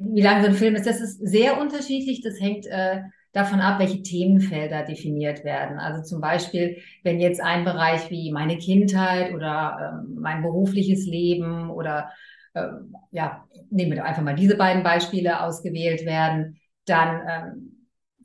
Wie 0.00 0.22
lang 0.22 0.42
so 0.42 0.48
ein 0.48 0.54
Film 0.54 0.74
ist, 0.74 0.86
das 0.86 1.00
ist 1.00 1.18
sehr 1.18 1.60
unterschiedlich. 1.60 2.22
Das 2.22 2.40
hängt 2.40 2.66
äh, 2.66 3.02
davon 3.32 3.60
ab, 3.60 3.78
welche 3.78 4.02
Themenfelder 4.02 4.84
definiert 4.84 5.44
werden. 5.44 5.78
Also 5.78 6.02
zum 6.02 6.20
Beispiel, 6.20 6.78
wenn 7.04 7.20
jetzt 7.20 7.40
ein 7.40 7.64
Bereich 7.64 8.10
wie 8.10 8.32
meine 8.32 8.58
Kindheit 8.58 9.32
oder 9.34 10.02
ähm, 10.04 10.16
mein 10.20 10.42
berufliches 10.42 11.06
Leben 11.06 11.70
oder 11.70 12.10
äh, 12.54 12.66
ja, 13.12 13.44
nehmen 13.70 13.92
wir 13.92 14.04
einfach 14.04 14.22
mal 14.22 14.34
diese 14.34 14.56
beiden 14.56 14.82
Beispiele 14.82 15.42
ausgewählt 15.42 16.04
werden, 16.04 16.58
dann 16.86 17.20
ähm, 17.28 17.75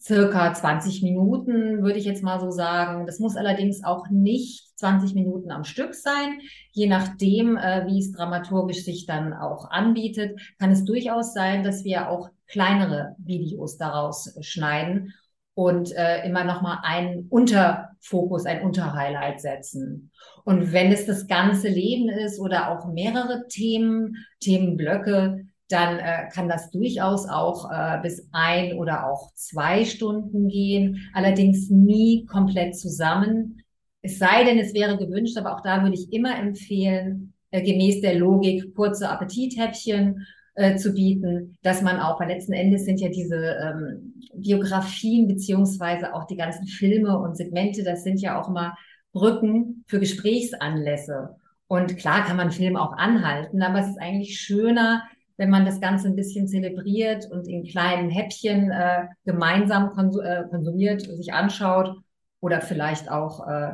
circa 0.02 0.54
20 0.54 1.04
Minuten, 1.04 1.84
würde 1.84 2.00
ich 2.00 2.06
jetzt 2.06 2.24
mal 2.24 2.40
so 2.40 2.50
sagen. 2.50 3.06
Das 3.06 3.20
muss 3.20 3.36
allerdings 3.36 3.84
auch 3.84 4.10
nicht 4.10 4.78
20 4.80 5.14
Minuten 5.14 5.52
am 5.52 5.64
Stück 5.64 5.94
sein. 5.94 6.40
Je 6.72 6.88
nachdem, 6.88 7.56
äh, 7.56 7.86
wie 7.86 8.00
es 8.00 8.12
dramaturgisch 8.12 8.84
sich 8.84 9.06
dann 9.06 9.34
auch 9.34 9.70
anbietet, 9.70 10.40
kann 10.60 10.72
es 10.72 10.86
durchaus 10.86 11.34
sein, 11.34 11.64
dass 11.64 11.84
wir 11.84 12.10
auch 12.10 12.30
kleinere 12.48 13.16
Videos 13.20 13.78
daraus 13.78 14.36
schneiden 14.42 15.14
und 15.54 15.96
äh, 15.96 16.26
immer 16.26 16.44
noch 16.44 16.62
mal 16.62 16.80
einen 16.84 17.28
Unterfokus, 17.30 18.46
ein 18.46 18.64
Unterhighlight 18.64 19.40
setzen. 19.40 20.12
Und 20.44 20.74
wenn 20.74 20.92
es 20.92 21.06
das 21.06 21.28
ganze 21.28 21.68
Leben 21.68 22.10
ist 22.10 22.40
oder 22.40 22.72
auch 22.72 22.92
mehrere 22.92 23.48
Themen, 23.48 24.16
Themenblöcke, 24.40 25.41
dann 25.72 26.00
äh, 26.00 26.30
kann 26.34 26.50
das 26.50 26.72
durchaus 26.72 27.28
auch 27.28 27.70
äh, 27.72 28.00
bis 28.02 28.28
ein 28.32 28.74
oder 28.78 29.10
auch 29.10 29.34
zwei 29.36 29.86
Stunden 29.86 30.48
gehen, 30.48 31.10
allerdings 31.14 31.70
nie 31.70 32.26
komplett 32.26 32.78
zusammen. 32.78 33.64
Es 34.02 34.20
sei 34.20 34.44
denn, 34.44 34.60
es 34.60 34.74
wäre 34.74 34.98
gewünscht, 34.98 35.38
aber 35.38 35.56
auch 35.56 35.62
da 35.62 35.84
würde 35.84 35.96
ich 35.96 36.12
immer 36.12 36.38
empfehlen, 36.38 37.34
äh, 37.52 37.62
gemäß 37.62 38.02
der 38.02 38.16
Logik 38.16 38.74
kurze 38.76 39.10
Appetithäppchen 39.10 40.26
äh, 40.56 40.76
zu 40.76 40.94
bieten, 40.94 41.58
dass 41.62 41.82
man 41.82 42.00
auch, 42.00 42.20
weil 42.20 42.30
letzten 42.30 42.54
Endes 42.54 42.86
sind 42.86 43.00
ja 43.00 43.10
diese 43.10 43.36
ähm, 43.38 44.14
Biografien 44.34 45.28
beziehungsweise 45.28 46.14
auch 46.14 46.26
die 46.26 46.36
ganzen 46.36 46.68
Filme 46.68 47.18
und 47.18 47.38
Segmente, 47.38 47.84
das 47.84 48.04
sind 48.04 48.20
ja 48.22 48.42
auch 48.42 48.50
immer 48.50 48.76
Brücken 49.14 49.84
für 49.88 50.00
Gesprächsanlässe. 50.00 51.36
Und 51.68 51.98
klar 51.98 52.26
kann 52.26 52.38
man 52.38 52.52
Film 52.52 52.76
auch 52.76 52.94
anhalten, 52.98 53.62
aber 53.62 53.80
es 53.80 53.88
ist 53.88 54.02
eigentlich 54.02 54.40
schöner, 54.40 55.04
wenn 55.42 55.50
man 55.50 55.66
das 55.66 55.82
Ganze 55.82 56.08
ein 56.08 56.16
bisschen 56.16 56.48
zelebriert 56.48 57.26
und 57.32 57.48
in 57.48 57.64
kleinen 57.64 58.12
Häppchen 58.12 58.70
äh, 58.70 59.08
gemeinsam 59.26 59.90
konsum 59.90 60.24
äh, 60.24 60.44
konsumiert, 60.48 61.02
sich 61.02 61.34
anschaut 61.34 61.98
oder 62.42 62.62
vielleicht 62.62 63.10
auch 63.10 63.48
äh, 63.48 63.72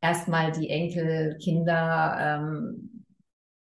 erstmal 0.00 0.52
die 0.52 0.70
Enkel, 0.70 1.36
Kinder, 1.42 2.16
ähm, 2.20 3.04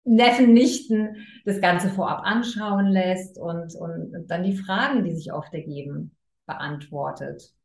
Neffen, 0.03 0.53
Nichten 0.53 1.15
das 1.45 1.59
Ganze 1.59 1.89
vorab 1.89 2.21
anschauen 2.23 2.89
lässt 2.89 3.39
und, 3.39 3.73
und, 3.73 4.15
und 4.15 4.27
dann 4.29 4.43
die 4.43 4.55
Fragen, 4.55 5.03
die 5.03 5.15
sich 5.15 5.33
oft 5.33 5.51
ergeben, 5.51 6.15
beantwortet. 6.45 7.55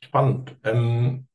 spannend. 0.00 0.56
Ähm, 0.62 1.26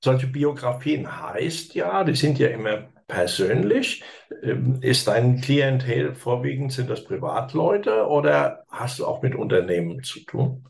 solche 0.00 0.28
Biografien 0.28 1.10
heißt 1.10 1.74
ja, 1.74 2.04
die 2.04 2.14
sind 2.14 2.38
ja 2.38 2.46
immer 2.50 2.88
persönlich. 3.10 4.02
Ähm, 4.42 4.78
ist 4.80 5.08
dein 5.08 5.40
Klientel 5.40 6.14
vorwiegend, 6.14 6.72
sind 6.72 6.88
das 6.88 7.04
Privatleute 7.04 8.06
oder 8.06 8.64
hast 8.70 8.98
du 8.98 9.06
auch 9.06 9.22
mit 9.22 9.34
Unternehmen 9.34 10.02
zu 10.02 10.20
tun? 10.20 10.64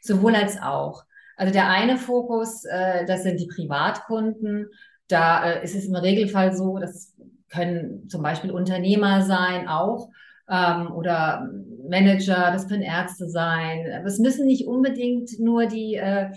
Sowohl 0.00 0.34
als 0.34 0.60
auch. 0.60 1.04
Also 1.36 1.52
der 1.52 1.68
eine 1.68 1.98
Fokus, 1.98 2.64
äh, 2.64 3.06
das 3.06 3.22
sind 3.22 3.38
die 3.38 3.46
Privatkunden. 3.46 4.68
Da 5.08 5.44
äh, 5.44 5.64
ist 5.64 5.74
es 5.74 5.86
im 5.86 5.94
Regelfall 5.94 6.54
so, 6.54 6.78
das 6.78 7.14
können 7.50 8.08
zum 8.08 8.22
Beispiel 8.22 8.50
Unternehmer 8.50 9.22
sein 9.22 9.68
auch 9.68 10.08
ähm, 10.48 10.90
oder 10.92 11.48
Manager, 11.88 12.50
das 12.52 12.68
können 12.68 12.82
Ärzte 12.82 13.28
sein. 13.28 13.86
Es 14.06 14.18
müssen 14.18 14.46
nicht 14.46 14.66
unbedingt 14.66 15.38
nur 15.38 15.66
die 15.66 15.96
äh, 15.96 16.30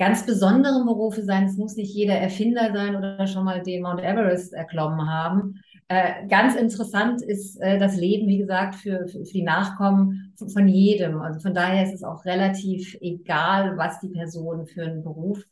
ganz 0.00 0.24
besonderen 0.24 0.86
Berufe 0.86 1.22
sein. 1.22 1.44
Es 1.44 1.58
muss 1.58 1.76
nicht 1.76 1.94
jeder 1.94 2.14
Erfinder 2.14 2.72
sein 2.72 2.96
oder 2.96 3.26
schon 3.26 3.44
mal 3.44 3.62
den 3.62 3.82
Mount 3.82 4.00
Everest 4.00 4.54
erklommen 4.54 5.08
haben. 5.08 5.60
Äh, 5.88 6.26
ganz 6.26 6.54
interessant 6.54 7.20
ist 7.20 7.60
äh, 7.60 7.78
das 7.78 7.96
Leben, 7.96 8.26
wie 8.26 8.38
gesagt, 8.38 8.76
für, 8.76 9.06
für, 9.08 9.22
die 9.24 9.42
Nachkommen 9.42 10.32
von, 10.38 10.48
von, 10.48 10.68
jedem. 10.68 11.20
Also 11.20 11.40
von 11.40 11.52
daher 11.52 11.84
ist 11.84 11.92
es 11.92 12.02
auch 12.02 12.24
relativ 12.24 12.96
egal, 13.02 13.76
was 13.76 14.00
die 14.00 14.08
Person 14.08 14.66
für 14.66 14.84
einen 14.84 15.02
Beruf 15.02 15.44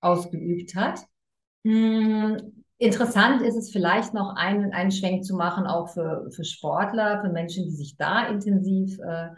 ausgeübt 0.00 0.74
hat. 0.74 1.04
Hm, 1.64 2.64
interessant 2.78 3.40
ist 3.42 3.56
es 3.56 3.70
vielleicht 3.70 4.14
noch 4.14 4.34
einen, 4.34 4.72
einen 4.72 4.90
Schwenk 4.90 5.24
zu 5.24 5.36
machen, 5.36 5.64
auch 5.64 5.90
für, 5.90 6.28
für 6.34 6.44
Sportler, 6.44 7.20
für 7.20 7.28
Menschen, 7.28 7.64
die 7.66 7.76
sich 7.76 7.96
da 7.96 8.26
intensiv 8.26 8.98
äh, 8.98 9.28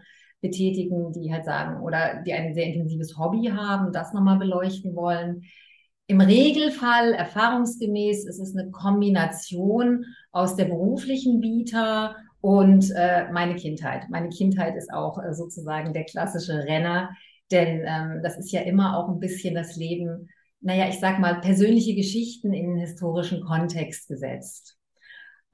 betätigen, 0.40 1.12
die 1.12 1.32
halt 1.32 1.44
sagen, 1.44 1.82
oder 1.82 2.22
die 2.24 2.32
ein 2.32 2.54
sehr 2.54 2.66
intensives 2.66 3.18
Hobby 3.18 3.46
haben, 3.46 3.92
das 3.92 4.12
nochmal 4.12 4.38
beleuchten 4.38 4.94
wollen. 4.94 5.42
Im 6.06 6.20
Regelfall, 6.20 7.12
erfahrungsgemäß, 7.12 8.24
ist 8.26 8.38
es 8.38 8.56
eine 8.56 8.70
Kombination 8.70 10.04
aus 10.32 10.56
der 10.56 10.66
beruflichen 10.66 11.42
Vita 11.42 12.16
und 12.40 12.90
äh, 12.96 13.30
meine 13.32 13.56
Kindheit. 13.56 14.08
Meine 14.08 14.28
Kindheit 14.28 14.76
ist 14.76 14.92
auch 14.92 15.22
äh, 15.22 15.34
sozusagen 15.34 15.92
der 15.92 16.04
klassische 16.04 16.64
Renner, 16.64 17.10
denn 17.50 17.84
ähm, 17.86 18.20
das 18.22 18.38
ist 18.38 18.52
ja 18.52 18.60
immer 18.62 18.96
auch 18.96 19.08
ein 19.08 19.20
bisschen 19.20 19.54
das 19.54 19.76
Leben, 19.76 20.28
naja, 20.60 20.88
ich 20.88 20.98
sag 20.98 21.18
mal, 21.18 21.40
persönliche 21.40 21.94
Geschichten 21.94 22.52
in 22.52 22.68
den 22.68 22.78
historischen 22.78 23.44
Kontext 23.44 24.08
gesetzt. 24.08 24.76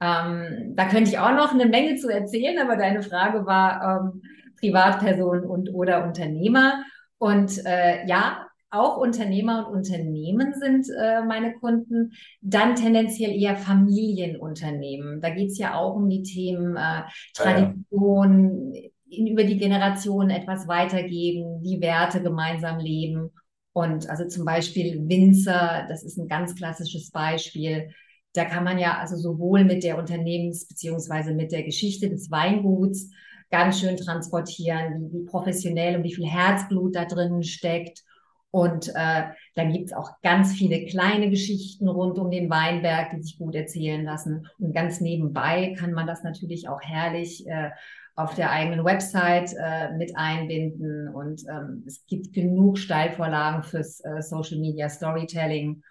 Ähm, 0.01 0.73
da 0.75 0.87
könnte 0.89 1.09
ich 1.09 1.19
auch 1.19 1.33
noch 1.33 1.53
eine 1.53 1.65
Menge 1.65 1.95
zu 1.95 2.09
erzählen, 2.09 2.59
aber 2.59 2.75
deine 2.75 3.01
Frage 3.01 3.45
war, 3.45 4.11
ähm, 4.13 4.21
Privatpersonen 4.59 5.45
und 5.45 5.73
oder 5.73 6.05
Unternehmer. 6.05 6.83
Und 7.17 7.65
äh, 7.65 8.05
ja, 8.07 8.45
auch 8.75 8.97
Unternehmer 8.97 9.67
und 9.67 9.77
Unternehmen 9.77 10.53
sind 10.53 10.87
äh, 10.89 11.23
meine 11.23 11.53
Kunden, 11.53 12.11
dann 12.41 12.75
tendenziell 12.75 13.31
eher 13.31 13.55
Familienunternehmen. 13.55 15.21
Da 15.21 15.29
geht 15.29 15.51
es 15.51 15.57
ja 15.57 15.75
auch 15.75 15.95
um 15.95 16.09
die 16.09 16.23
Themen 16.23 16.75
äh, 16.75 17.03
Tradition, 17.33 18.73
ja, 18.73 18.81
ja. 18.81 18.89
In, 19.07 19.27
über 19.27 19.43
die 19.43 19.57
Generation 19.57 20.29
etwas 20.29 20.67
weitergeben, 20.67 21.61
die 21.63 21.79
Werte 21.79 22.21
gemeinsam 22.21 22.79
leben. 22.79 23.31
Und 23.71 24.09
also 24.09 24.27
zum 24.27 24.45
Beispiel 24.45 25.07
Winzer, 25.07 25.85
das 25.87 26.03
ist 26.03 26.17
ein 26.17 26.27
ganz 26.27 26.55
klassisches 26.55 27.11
Beispiel. 27.11 27.89
Da 28.33 28.45
kann 28.45 28.63
man 28.63 28.77
ja 28.77 28.97
also 28.97 29.15
sowohl 29.15 29.63
mit 29.63 29.83
der 29.83 29.97
Unternehmens- 29.97 30.67
beziehungsweise 30.67 31.33
mit 31.33 31.51
der 31.51 31.63
Geschichte 31.63 32.09
des 32.09 32.31
Weinguts 32.31 33.09
ganz 33.55 33.79
schön 33.79 33.95
transportieren, 33.95 34.99
wie, 34.99 35.13
wie 35.13 35.25
professionell 35.25 35.95
und 35.95 36.03
wie 36.03 36.13
viel 36.13 36.27
Herzblut 36.27 36.93
da 36.93 37.05
drin 37.05 37.41
steckt. 37.41 38.03
Und 38.51 38.89
äh, 38.89 39.23
dann 39.55 39.71
gibt 39.71 39.85
es 39.85 39.93
auch 39.93 40.11
ganz 40.21 40.53
viele 40.53 40.85
kleine 40.85 41.29
Geschichten 41.29 41.87
rund 41.87 42.19
um 42.19 42.31
den 42.31 42.49
Weinberg, 42.49 43.11
die 43.11 43.21
sich 43.21 43.37
gut 43.37 43.55
erzählen 43.55 44.03
lassen. 44.03 44.47
Und 44.59 44.73
ganz 44.73 44.99
nebenbei 44.99 45.73
kann 45.79 45.93
man 45.93 46.05
das 46.05 46.23
natürlich 46.23 46.67
auch 46.67 46.81
herrlich 46.81 47.47
äh, 47.47 47.69
auf 48.15 48.35
der 48.35 48.51
eigenen 48.51 48.83
Website 48.83 49.53
äh, 49.57 49.93
mit 49.93 50.17
einbinden. 50.17 51.07
Und 51.07 51.43
ähm, 51.49 51.83
es 51.87 52.05
gibt 52.07 52.33
genug 52.33 52.77
Steilvorlagen 52.77 53.63
fürs 53.63 54.01
äh, 54.03 54.21
Social 54.21 54.59
Media 54.59 54.89
Storytelling. 54.89 55.81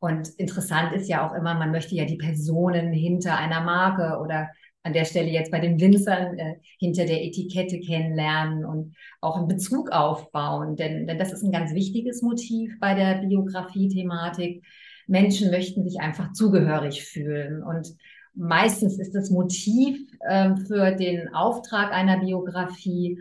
Und 0.00 0.28
interessant 0.38 0.92
ist 0.92 1.08
ja 1.08 1.24
auch 1.24 1.34
immer, 1.34 1.54
man 1.54 1.70
möchte 1.70 1.94
ja 1.94 2.04
die 2.04 2.16
Personen 2.16 2.92
hinter 2.92 3.36
einer 3.36 3.60
Marke 3.60 4.18
oder 4.20 4.48
an 4.84 4.92
der 4.92 5.04
Stelle 5.04 5.30
jetzt 5.30 5.50
bei 5.50 5.60
den 5.60 5.80
Winzern 5.80 6.38
äh, 6.38 6.56
hinter 6.78 7.06
der 7.06 7.24
Etikette 7.24 7.80
kennenlernen 7.80 8.64
und 8.64 8.96
auch 9.20 9.36
einen 9.36 9.48
Bezug 9.48 9.90
aufbauen. 9.90 10.76
Denn, 10.76 11.06
denn 11.06 11.18
das 11.18 11.32
ist 11.32 11.42
ein 11.42 11.52
ganz 11.52 11.72
wichtiges 11.74 12.22
Motiv 12.22 12.78
bei 12.80 12.94
der 12.94 13.26
Biografie-Thematik. 13.26 14.64
Menschen 15.06 15.50
möchten 15.50 15.88
sich 15.88 16.00
einfach 16.00 16.32
zugehörig 16.32 17.04
fühlen. 17.04 17.62
Und 17.62 17.94
meistens 18.34 18.98
ist 18.98 19.14
das 19.14 19.30
Motiv 19.30 20.00
äh, 20.20 20.56
für 20.56 20.92
den 20.92 21.32
Auftrag 21.34 21.92
einer 21.92 22.18
Biografie 22.18 23.18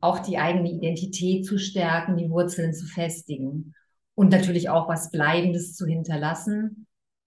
auch 0.00 0.18
die 0.18 0.38
eigene 0.38 0.70
Identität 0.70 1.46
zu 1.46 1.58
stärken, 1.58 2.16
die 2.16 2.30
Wurzeln 2.30 2.74
zu 2.74 2.86
festigen 2.86 3.74
und 4.14 4.30
natürlich 4.30 4.68
auch 4.68 4.88
was 4.88 5.10
Bleibendes 5.10 5.74
zu 5.74 5.86
hinterlassen, 5.86 6.86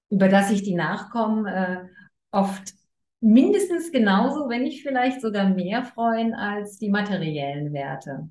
über 0.09 0.27
das 0.27 0.49
sich 0.49 0.61
die 0.61 0.75
Nachkommen 0.75 1.45
äh, 1.45 1.85
oft 2.31 2.73
mindestens 3.22 3.91
genauso, 3.91 4.50
wenn 4.50 4.63
nicht 4.63 4.84
vielleicht 4.84 5.22
sogar 5.22 5.50
mehr 5.50 5.84
freuen 5.84 6.34
als 6.34 6.77
die 6.77 6.89
materiellen 6.89 7.74
Werte. 7.74 8.29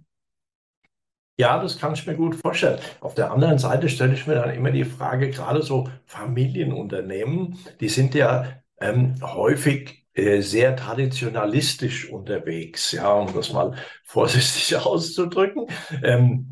Ja, 1.36 1.60
das 1.60 1.78
kann 1.78 1.94
ich 1.94 2.06
mir 2.06 2.14
gut 2.14 2.36
vorstellen. 2.36 2.78
Auf 3.00 3.14
der 3.14 3.32
anderen 3.32 3.58
Seite 3.58 3.88
stelle 3.88 4.14
ich 4.14 4.26
mir 4.26 4.36
dann 4.36 4.54
immer 4.54 4.70
die 4.70 4.84
Frage, 4.84 5.30
gerade 5.30 5.62
so 5.62 5.88
Familienunternehmen, 6.06 7.58
die 7.80 7.88
sind 7.88 8.14
ja 8.14 8.46
ähm, 8.80 9.16
häufig 9.20 10.06
äh, 10.14 10.42
sehr 10.42 10.76
traditionalistisch 10.76 12.08
unterwegs, 12.08 12.92
ja, 12.92 13.12
um 13.12 13.34
das 13.34 13.52
mal 13.52 13.74
vorsichtig 14.04 14.76
auszudrücken. 14.76 15.66
Ähm, 16.04 16.46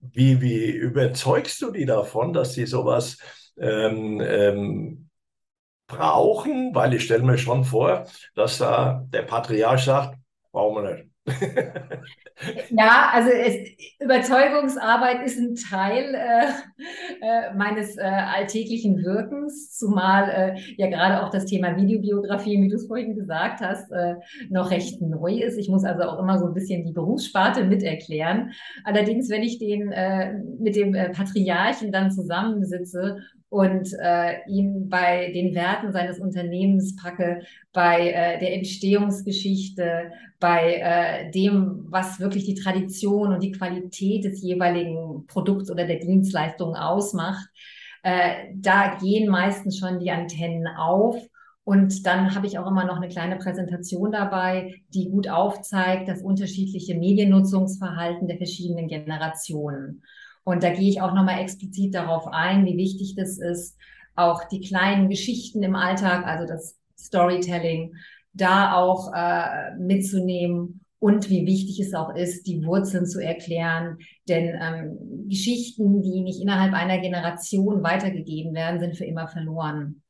wie, 0.00 0.40
wie 0.40 0.70
überzeugst 0.70 1.60
du 1.60 1.70
die 1.70 1.84
davon, 1.84 2.32
dass 2.32 2.54
sie 2.54 2.64
sowas 2.64 3.18
ähm, 3.58 4.22
ähm 4.24 5.08
brauchen, 5.86 6.74
weil 6.74 6.94
ich 6.94 7.04
stelle 7.04 7.22
mir 7.22 7.38
schon 7.38 7.64
vor, 7.64 8.06
dass 8.34 8.58
da 8.58 9.06
der 9.12 9.22
Patriarch 9.22 9.84
sagt, 9.84 10.16
brauchen 10.52 10.82
wir 10.82 10.92
nicht. 10.92 11.12
ja, 12.70 13.10
also 13.12 13.30
es, 13.30 13.54
Überzeugungsarbeit 14.00 15.24
ist 15.24 15.38
ein 15.38 15.54
Teil 15.54 16.14
äh, 16.14 16.46
äh, 17.20 17.54
meines 17.54 17.96
äh, 17.96 18.02
alltäglichen 18.02 18.96
Wirkens, 19.04 19.70
zumal 19.76 20.28
äh, 20.28 20.60
ja 20.76 20.88
gerade 20.88 21.22
auch 21.22 21.30
das 21.30 21.44
Thema 21.44 21.76
Videobiografie, 21.76 22.60
wie 22.60 22.68
du 22.68 22.74
es 22.74 22.88
vorhin 22.88 23.14
gesagt 23.14 23.60
hast, 23.60 23.92
äh, 23.92 24.16
noch 24.50 24.72
recht 24.72 25.00
neu 25.00 25.34
ist. 25.34 25.58
Ich 25.58 25.68
muss 25.68 25.84
also 25.84 26.02
auch 26.02 26.18
immer 26.18 26.40
so 26.40 26.46
ein 26.46 26.54
bisschen 26.54 26.84
die 26.84 26.92
Berufssparte 26.92 27.64
miterklären. 27.64 28.50
Allerdings, 28.82 29.30
wenn 29.30 29.42
ich 29.42 29.58
den 29.58 29.92
mit 30.58 30.76
dem 30.76 30.92
Patriarchen 30.92 31.92
dann 31.92 32.10
zusammensitze 32.10 33.18
und 33.52 33.92
äh, 34.00 34.48
ihn 34.48 34.88
bei 34.88 35.30
den 35.30 35.54
Werten 35.54 35.92
seines 35.92 36.18
Unternehmens 36.18 36.96
packe, 36.96 37.42
bei 37.74 38.08
äh, 38.08 38.38
der 38.38 38.54
Entstehungsgeschichte, 38.54 40.10
bei 40.40 40.76
äh, 40.76 41.30
dem, 41.32 41.84
was 41.90 42.18
wirklich 42.18 42.46
die 42.46 42.54
Tradition 42.54 43.30
und 43.30 43.42
die 43.42 43.52
Qualität 43.52 44.24
des 44.24 44.42
jeweiligen 44.42 45.26
Produkts 45.26 45.70
oder 45.70 45.86
der 45.86 45.98
Dienstleistung 45.98 46.76
ausmacht. 46.76 47.46
Äh, 48.02 48.54
da 48.54 48.96
gehen 48.98 49.28
meistens 49.28 49.78
schon 49.78 50.00
die 50.00 50.10
Antennen 50.10 50.66
auf. 50.66 51.16
Und 51.62 52.06
dann 52.06 52.34
habe 52.34 52.46
ich 52.46 52.58
auch 52.58 52.66
immer 52.66 52.86
noch 52.86 52.96
eine 52.96 53.08
kleine 53.08 53.36
Präsentation 53.36 54.12
dabei, 54.12 54.76
die 54.94 55.10
gut 55.10 55.28
aufzeigt 55.28 56.08
das 56.08 56.22
unterschiedliche 56.22 56.94
Mediennutzungsverhalten 56.94 58.28
der 58.28 58.38
verschiedenen 58.38 58.88
Generationen. 58.88 60.02
Und 60.44 60.62
da 60.62 60.70
gehe 60.70 60.88
ich 60.88 61.00
auch 61.00 61.14
nochmal 61.14 61.40
explizit 61.40 61.94
darauf 61.94 62.26
ein, 62.26 62.64
wie 62.64 62.76
wichtig 62.76 63.14
das 63.16 63.38
ist, 63.38 63.76
auch 64.14 64.44
die 64.44 64.60
kleinen 64.60 65.08
Geschichten 65.08 65.62
im 65.62 65.76
Alltag, 65.76 66.26
also 66.26 66.46
das 66.46 66.76
Storytelling, 66.98 67.94
da 68.32 68.74
auch 68.76 69.12
äh, 69.14 69.74
mitzunehmen 69.76 70.80
und 70.98 71.28
wie 71.30 71.46
wichtig 71.46 71.80
es 71.80 71.94
auch 71.94 72.14
ist, 72.14 72.46
die 72.46 72.64
Wurzeln 72.64 73.06
zu 73.06 73.20
erklären. 73.20 73.98
Denn 74.28 74.56
ähm, 74.60 75.28
Geschichten, 75.28 76.02
die 76.02 76.20
nicht 76.20 76.40
innerhalb 76.40 76.72
einer 76.74 76.98
Generation 76.98 77.82
weitergegeben 77.82 78.54
werden, 78.54 78.80
sind 78.80 78.96
für 78.96 79.04
immer 79.04 79.28
verloren. 79.28 80.02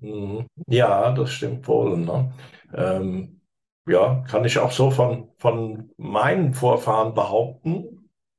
Mhm. 0.00 0.46
Ja, 0.66 1.12
das 1.12 1.30
stimmt 1.30 1.66
wohl. 1.66 1.96
Ne? 1.96 2.32
Ähm, 2.74 3.40
ja, 3.86 4.24
kann 4.28 4.44
ich 4.44 4.58
auch 4.58 4.72
so 4.72 4.90
von, 4.90 5.28
von 5.38 5.90
meinen 5.96 6.52
Vorfahren 6.52 7.14
behaupten 7.14 7.95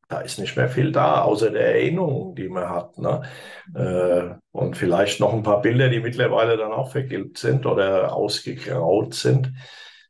da 0.08 0.22
ist 0.22 0.40
nicht 0.40 0.56
mehr 0.56 0.70
viel 0.70 0.92
da, 0.92 1.22
außer 1.22 1.52
der 1.52 1.76
Erinnerung, 1.76 2.36
die 2.36 2.48
man 2.50 2.70
hat. 2.70 2.98
Ne? 2.98 3.22
Äh, 3.76 4.36
und 4.52 4.78
vielleicht 4.78 5.20
noch 5.20 5.34
ein 5.34 5.44
paar 5.44 5.62
Bilder, 5.62 5.90
die 5.90 6.00
mittlerweile 6.00 6.58
dann 6.58 6.72
auch 6.72 6.92
vergilbt 6.92 7.38
sind 7.38 7.66
oder 7.66 8.14
ausgegraut 8.14 9.14
sind. 9.14 9.52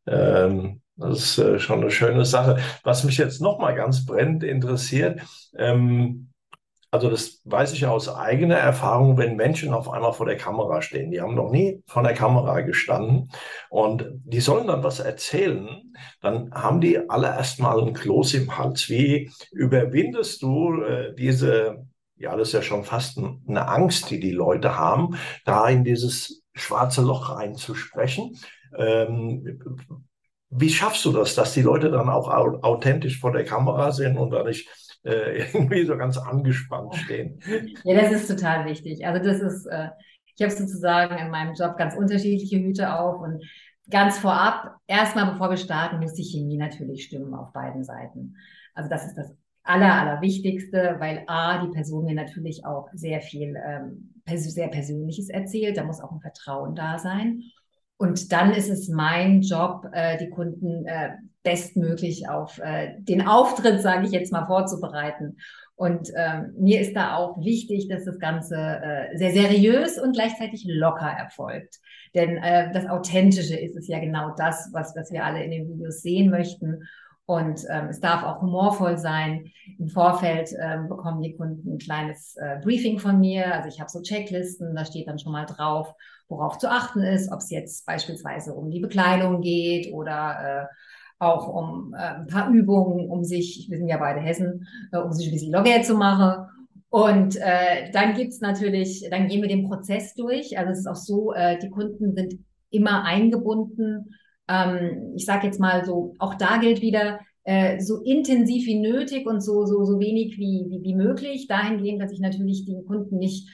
Ähm, 0.07 0.81
Das 0.95 1.19
ist 1.19 1.37
äh, 1.37 1.59
schon 1.59 1.81
eine 1.81 1.91
schöne 1.91 2.25
Sache. 2.25 2.57
Was 2.83 3.03
mich 3.03 3.17
jetzt 3.17 3.41
noch 3.41 3.59
mal 3.59 3.75
ganz 3.75 4.05
brennend 4.05 4.43
interessiert, 4.43 5.21
ähm, 5.57 6.29
also 6.97 7.11
das 7.11 7.41
weiß 7.45 7.73
ich 7.73 7.85
aus 7.85 8.09
eigener 8.09 8.55
Erfahrung, 8.55 9.17
wenn 9.17 9.35
Menschen 9.35 9.71
auf 9.71 9.87
einmal 9.87 10.13
vor 10.13 10.25
der 10.25 10.35
Kamera 10.35 10.81
stehen. 10.81 11.11
Die 11.11 11.21
haben 11.21 11.35
noch 11.35 11.51
nie 11.51 11.83
vor 11.85 12.01
der 12.01 12.15
Kamera 12.15 12.61
gestanden 12.61 13.29
und 13.69 14.09
die 14.25 14.39
sollen 14.39 14.65
dann 14.65 14.83
was 14.83 14.99
erzählen. 14.99 15.93
Dann 16.21 16.51
haben 16.55 16.81
die 16.81 17.07
alle 17.07 17.27
erstmal 17.27 17.79
ein 17.79 17.93
Kloß 17.93 18.33
im 18.33 18.57
Hals. 18.57 18.89
Wie 18.89 19.29
überwindest 19.51 20.41
du 20.41 20.81
äh, 20.81 21.13
diese, 21.13 21.85
ja, 22.15 22.35
das 22.35 22.47
ist 22.47 22.53
ja 22.55 22.61
schon 22.63 22.83
fast 22.83 23.19
eine 23.19 23.67
Angst, 23.67 24.09
die 24.09 24.19
die 24.19 24.31
Leute 24.31 24.75
haben, 24.75 25.17
da 25.45 25.69
in 25.69 25.83
dieses 25.83 26.41
schwarze 26.55 27.03
Loch 27.03 27.29
reinzusprechen? 27.29 28.39
Ähm, 28.75 29.59
wie 30.49 30.69
schaffst 30.71 31.05
du 31.05 31.11
das, 31.11 31.35
dass 31.35 31.53
die 31.53 31.61
Leute 31.61 31.91
dann 31.91 32.09
auch 32.09 32.27
authentisch 32.27 33.19
vor 33.19 33.33
der 33.33 33.45
Kamera 33.45 33.91
sind 33.91 34.17
und 34.17 34.31
da 34.31 34.43
nicht 34.43 34.67
äh, 35.07 35.45
irgendwie 35.53 35.85
so 35.85 35.97
ganz 35.97 36.17
angespannt 36.17 36.95
stehen. 36.95 37.39
Ja, 37.83 37.99
das 38.01 38.11
ist 38.11 38.27
total 38.27 38.65
wichtig. 38.65 39.05
Also 39.05 39.23
das 39.23 39.39
ist, 39.39 39.65
äh, 39.67 39.89
ich 40.35 40.41
habe 40.41 40.51
sozusagen 40.51 41.17
in 41.17 41.31
meinem 41.31 41.55
Job 41.55 41.77
ganz 41.77 41.95
unterschiedliche 41.95 42.57
Hüte 42.57 42.93
auf 42.93 43.21
und 43.21 43.43
ganz 43.89 44.19
vorab, 44.19 44.75
erstmal 44.85 45.31
bevor 45.31 45.49
wir 45.49 45.57
starten, 45.57 45.99
muss 45.99 46.13
die 46.13 46.23
Chemie 46.23 46.57
natürlich 46.57 47.05
stimmen 47.05 47.33
auf 47.33 47.53
beiden 47.53 47.83
Seiten. 47.83 48.35
Also 48.73 48.89
das 48.89 49.05
ist 49.05 49.15
das 49.15 49.33
Aller, 49.63 49.93
Allerwichtigste, 49.93 50.95
weil 50.99 51.23
A, 51.27 51.65
die 51.65 51.71
Person 51.71 52.05
mir 52.05 52.13
natürlich 52.13 52.65
auch 52.65 52.87
sehr 52.93 53.21
viel, 53.21 53.55
ähm, 53.65 54.13
sehr 54.25 54.69
Persönliches 54.69 55.29
erzählt, 55.29 55.77
da 55.77 55.83
muss 55.83 56.01
auch 56.01 56.11
ein 56.11 56.21
Vertrauen 56.21 56.75
da 56.75 56.99
sein. 56.99 57.43
Und 57.97 58.31
dann 58.31 58.51
ist 58.53 58.69
es 58.69 58.89
mein 58.89 59.41
Job, 59.41 59.87
äh, 59.91 60.17
die 60.17 60.29
Kunden 60.29 60.85
äh, 60.85 61.11
bestmöglich 61.43 62.29
auf 62.29 62.59
äh, 62.59 62.95
den 62.99 63.27
Auftritt, 63.27 63.81
sage 63.81 64.05
ich 64.05 64.11
jetzt 64.11 64.31
mal, 64.31 64.45
vorzubereiten. 64.45 65.37
Und 65.75 66.11
ähm, 66.15 66.53
mir 66.57 66.81
ist 66.81 66.95
da 66.95 67.15
auch 67.15 67.37
wichtig, 67.43 67.87
dass 67.87 68.03
das 68.03 68.19
Ganze 68.19 68.55
äh, 68.55 69.15
sehr 69.17 69.31
seriös 69.31 69.99
und 69.99 70.13
gleichzeitig 70.13 70.65
locker 70.67 71.07
erfolgt. 71.07 71.79
Denn 72.15 72.37
äh, 72.37 72.73
das 72.73 72.87
Authentische 72.87 73.55
ist 73.55 73.75
es 73.75 73.87
ja 73.87 73.99
genau 73.99 74.33
das, 74.35 74.69
was, 74.73 74.95
was 74.95 75.11
wir 75.11 75.23
alle 75.23 75.43
in 75.43 75.51
den 75.51 75.69
Videos 75.69 76.01
sehen 76.01 76.31
möchten. 76.31 76.83
Und 77.25 77.63
ähm, 77.69 77.89
es 77.89 77.99
darf 77.99 78.23
auch 78.23 78.41
humorvoll 78.41 78.97
sein. 78.97 79.51
Im 79.77 79.89
Vorfeld 79.89 80.49
ähm, 80.59 80.87
bekommen 80.87 81.21
die 81.21 81.35
Kunden 81.35 81.73
ein 81.73 81.77
kleines 81.77 82.35
äh, 82.37 82.57
Briefing 82.63 82.99
von 82.99 83.19
mir. 83.19 83.53
Also 83.53 83.69
ich 83.69 83.79
habe 83.79 83.89
so 83.89 84.01
Checklisten, 84.01 84.75
da 84.75 84.85
steht 84.85 85.07
dann 85.07 85.19
schon 85.19 85.33
mal 85.33 85.45
drauf, 85.45 85.93
worauf 86.27 86.57
zu 86.57 86.69
achten 86.69 87.01
ist, 87.01 87.31
ob 87.31 87.39
es 87.39 87.49
jetzt 87.49 87.85
beispielsweise 87.85 88.53
um 88.53 88.69
die 88.69 88.79
Bekleidung 88.79 89.41
geht 89.41 89.93
oder 89.93 90.67
äh, 90.69 90.75
auch 91.19 91.47
um 91.47 91.93
äh, 91.93 91.97
ein 91.97 92.27
paar 92.27 92.51
Übungen, 92.51 93.09
um 93.09 93.23
sich, 93.23 93.67
wir 93.69 93.77
sind 93.77 93.87
ja 93.87 93.97
beide 93.97 94.19
Hessen, 94.19 94.67
äh, 94.91 94.97
um 94.97 95.11
sich 95.11 95.27
ein 95.27 95.33
bisschen 95.33 95.53
Loggeld 95.53 95.85
zu 95.85 95.95
machen. 95.95 96.47
Und 96.89 97.35
äh, 97.37 97.91
dann 97.91 98.13
gibt's 98.13 98.39
natürlich, 98.39 99.07
dann 99.09 99.27
gehen 99.27 99.41
wir 99.41 99.49
den 99.49 99.67
Prozess 99.67 100.13
durch. 100.13 100.57
Also 100.57 100.71
es 100.71 100.79
ist 100.79 100.87
auch 100.87 100.95
so, 100.95 101.33
äh, 101.33 101.57
die 101.59 101.69
Kunden 101.69 102.15
sind 102.15 102.39
immer 102.69 103.03
eingebunden. 103.03 104.15
Ähm, 104.47 105.13
ich 105.15 105.25
sage 105.25 105.47
jetzt 105.47 105.59
mal 105.59 105.83
so, 105.85 106.13
auch 106.19 106.35
da 106.35 106.57
gilt 106.57 106.81
wieder, 106.81 107.19
äh, 107.43 107.79
so 107.79 108.01
intensiv 108.03 108.65
wie 108.65 108.79
nötig 108.79 109.25
und 109.25 109.41
so, 109.41 109.65
so, 109.65 109.85
so 109.85 109.99
wenig 109.99 110.37
wie, 110.37 110.65
wie, 110.69 110.83
wie 110.83 110.95
möglich, 110.95 111.47
dahingehend, 111.47 112.01
dass 112.01 112.11
ich 112.11 112.19
natürlich 112.19 112.65
den 112.65 112.85
Kunden 112.85 113.17
nicht 113.17 113.49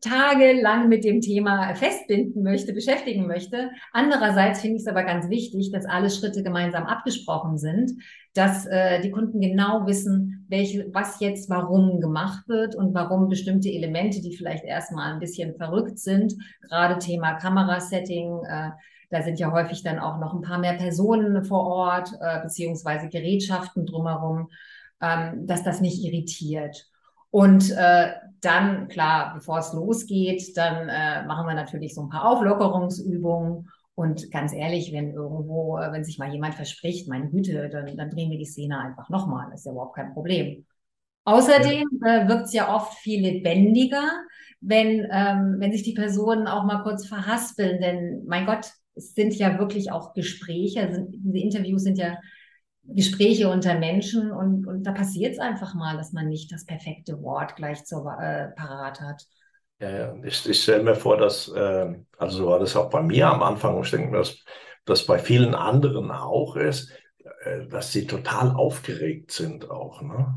tagelang 0.00 0.88
mit 0.88 1.04
dem 1.04 1.20
Thema 1.20 1.74
festbinden 1.74 2.42
möchte, 2.42 2.72
beschäftigen 2.72 3.26
möchte. 3.26 3.70
Andererseits 3.92 4.60
finde 4.60 4.76
ich 4.76 4.82
es 4.82 4.88
aber 4.88 5.02
ganz 5.02 5.28
wichtig, 5.28 5.72
dass 5.72 5.86
alle 5.86 6.10
Schritte 6.10 6.42
gemeinsam 6.42 6.84
abgesprochen 6.84 7.58
sind, 7.58 7.92
dass 8.34 8.66
äh, 8.66 9.00
die 9.00 9.10
Kunden 9.10 9.40
genau 9.40 9.86
wissen, 9.86 10.46
welche, 10.48 10.88
was 10.92 11.18
jetzt 11.20 11.50
warum 11.50 12.00
gemacht 12.00 12.48
wird 12.48 12.76
und 12.76 12.94
warum 12.94 13.28
bestimmte 13.28 13.70
Elemente, 13.70 14.20
die 14.20 14.36
vielleicht 14.36 14.64
erstmal 14.64 15.12
ein 15.12 15.20
bisschen 15.20 15.56
verrückt 15.56 15.98
sind, 15.98 16.34
gerade 16.68 16.98
Thema 16.98 17.34
Kamerasetting, 17.34 18.44
äh, 18.44 18.70
da 19.10 19.22
sind 19.22 19.40
ja 19.40 19.50
häufig 19.50 19.82
dann 19.82 19.98
auch 19.98 20.18
noch 20.18 20.34
ein 20.34 20.42
paar 20.42 20.58
mehr 20.58 20.74
Personen 20.74 21.42
vor 21.44 21.66
Ort, 21.66 22.12
äh, 22.20 22.42
beziehungsweise 22.42 23.08
Gerätschaften 23.08 23.86
drumherum, 23.86 24.48
ähm, 25.00 25.46
dass 25.46 25.64
das 25.64 25.80
nicht 25.80 26.04
irritiert. 26.04 26.86
Und 27.30 27.70
äh, 27.70 28.12
dann, 28.40 28.88
klar, 28.88 29.34
bevor 29.34 29.58
es 29.58 29.72
losgeht, 29.72 30.56
dann 30.56 30.88
äh, 30.88 31.26
machen 31.26 31.46
wir 31.46 31.54
natürlich 31.54 31.94
so 31.94 32.02
ein 32.02 32.08
paar 32.08 32.28
Auflockerungsübungen. 32.30 33.68
Und 33.94 34.30
ganz 34.30 34.52
ehrlich, 34.52 34.92
wenn 34.92 35.12
irgendwo, 35.12 35.78
äh, 35.78 35.90
wenn 35.92 36.04
sich 36.04 36.18
mal 36.18 36.32
jemand 36.32 36.54
verspricht, 36.54 37.08
meine 37.08 37.28
Güte, 37.28 37.68
dann, 37.68 37.96
dann 37.96 38.10
drehen 38.10 38.30
wir 38.30 38.38
die 38.38 38.44
Szene 38.44 38.78
einfach 38.78 39.08
nochmal. 39.08 39.48
Das 39.50 39.60
ist 39.60 39.66
ja 39.66 39.72
überhaupt 39.72 39.96
kein 39.96 40.12
Problem. 40.12 40.64
Außerdem 41.24 41.84
äh, 42.06 42.28
wirkt 42.28 42.46
es 42.46 42.52
ja 42.52 42.74
oft 42.74 42.94
viel 42.98 43.20
lebendiger, 43.20 44.04
wenn, 44.60 45.06
ähm, 45.10 45.56
wenn 45.58 45.72
sich 45.72 45.82
die 45.82 45.94
Personen 45.94 46.46
auch 46.46 46.64
mal 46.64 46.82
kurz 46.82 47.06
verhaspeln. 47.06 47.80
Denn 47.80 48.24
mein 48.26 48.46
Gott, 48.46 48.70
es 48.94 49.14
sind 49.14 49.34
ja 49.34 49.58
wirklich 49.58 49.92
auch 49.92 50.14
Gespräche. 50.14 50.82
Also 50.82 51.06
diese 51.10 51.38
Interviews 51.38 51.82
sind 51.82 51.98
ja 51.98 52.18
Gespräche 52.88 53.50
unter 53.50 53.78
Menschen 53.78 54.32
und, 54.32 54.66
und 54.66 54.84
da 54.84 54.92
passiert 54.92 55.32
es 55.34 55.38
einfach 55.38 55.74
mal, 55.74 55.96
dass 55.96 56.12
man 56.12 56.28
nicht 56.28 56.50
das 56.52 56.64
perfekte 56.64 57.22
Wort 57.22 57.56
gleich 57.56 57.84
zur, 57.84 58.06
äh, 58.20 58.48
parat 58.56 59.00
hat. 59.00 59.26
Ja, 59.80 59.90
ja. 59.90 60.14
Ich, 60.24 60.48
ich 60.48 60.62
stelle 60.62 60.82
mir 60.82 60.94
vor, 60.94 61.18
dass, 61.18 61.48
äh, 61.48 61.94
also 62.16 62.38
so 62.38 62.46
war 62.46 62.58
das 62.58 62.76
auch 62.76 62.90
bei 62.90 63.02
mir 63.02 63.28
am 63.28 63.42
Anfang 63.42 63.76
und 63.76 63.84
ich 63.84 63.90
denke, 63.90 64.16
dass 64.16 64.42
das 64.84 65.06
bei 65.06 65.18
vielen 65.18 65.54
anderen 65.54 66.10
auch 66.10 66.56
ist, 66.56 66.90
äh, 67.44 67.66
dass 67.66 67.92
sie 67.92 68.06
total 68.06 68.50
aufgeregt 68.50 69.32
sind 69.32 69.70
auch. 69.70 70.02
Ne? 70.02 70.34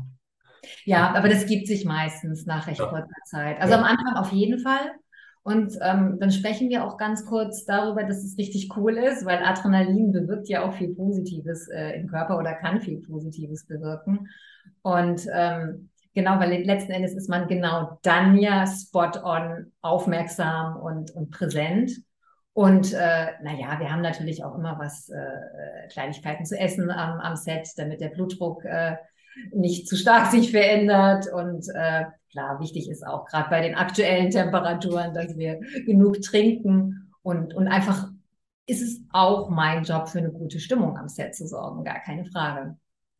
Ja, 0.84 1.14
aber 1.14 1.28
das 1.28 1.46
gibt 1.46 1.66
sich 1.66 1.84
meistens 1.84 2.46
nach 2.46 2.66
recht 2.66 2.80
ja. 2.80 2.86
kurzer 2.86 3.08
Zeit. 3.24 3.60
Also 3.60 3.74
ja. 3.74 3.78
am 3.78 3.84
Anfang 3.84 4.16
auf 4.16 4.32
jeden 4.32 4.60
Fall. 4.60 4.92
Und 5.44 5.76
ähm, 5.82 6.18
dann 6.20 6.30
sprechen 6.30 6.68
wir 6.68 6.84
auch 6.84 6.96
ganz 6.96 7.26
kurz 7.26 7.64
darüber, 7.64 8.04
dass 8.04 8.22
es 8.22 8.38
richtig 8.38 8.68
cool 8.76 8.96
ist, 8.96 9.26
weil 9.26 9.42
Adrenalin 9.42 10.12
bewirkt 10.12 10.48
ja 10.48 10.64
auch 10.64 10.72
viel 10.74 10.94
Positives 10.94 11.68
äh, 11.68 11.98
im 11.98 12.06
Körper 12.06 12.38
oder 12.38 12.54
kann 12.54 12.80
viel 12.80 13.00
Positives 13.00 13.66
bewirken. 13.66 14.28
Und 14.82 15.26
ähm, 15.32 15.90
genau, 16.14 16.38
weil 16.38 16.62
letzten 16.62 16.92
Endes 16.92 17.14
ist 17.14 17.28
man 17.28 17.48
genau 17.48 17.98
dann 18.02 18.38
ja 18.38 18.66
spot 18.66 19.18
on, 19.24 19.72
aufmerksam 19.80 20.76
und, 20.76 21.10
und 21.10 21.32
präsent. 21.32 21.90
Und 22.54 22.92
äh, 22.92 23.28
naja, 23.42 23.80
wir 23.80 23.90
haben 23.90 24.02
natürlich 24.02 24.44
auch 24.44 24.54
immer 24.54 24.78
was, 24.78 25.08
äh, 25.08 25.88
Kleinigkeiten 25.90 26.44
zu 26.44 26.56
essen 26.56 26.90
am, 26.90 27.18
am 27.18 27.34
Set, 27.34 27.66
damit 27.76 28.00
der 28.00 28.10
Blutdruck 28.10 28.64
äh, 28.64 28.96
nicht 29.54 29.88
zu 29.88 29.96
stark 29.96 30.30
sich 30.30 30.50
verändert. 30.50 31.26
Und 31.32 31.66
äh, 31.74 32.04
klar, 32.30 32.60
wichtig 32.60 32.88
ist 32.90 33.06
auch 33.06 33.26
gerade 33.26 33.50
bei 33.50 33.60
den 33.60 33.74
aktuellen 33.74 34.30
Temperaturen, 34.30 35.14
dass 35.14 35.36
wir 35.36 35.60
genug 35.86 36.22
trinken 36.22 37.12
und, 37.22 37.54
und 37.54 37.68
einfach 37.68 38.08
ist 38.66 38.82
es 38.82 39.00
auch 39.12 39.50
mein 39.50 39.84
Job 39.84 40.08
für 40.08 40.18
eine 40.18 40.30
gute 40.30 40.60
Stimmung 40.60 40.96
am 40.96 41.08
Set 41.08 41.34
zu 41.34 41.46
sorgen, 41.46 41.84
gar 41.84 42.00
keine 42.00 42.24
Frage. 42.26 42.76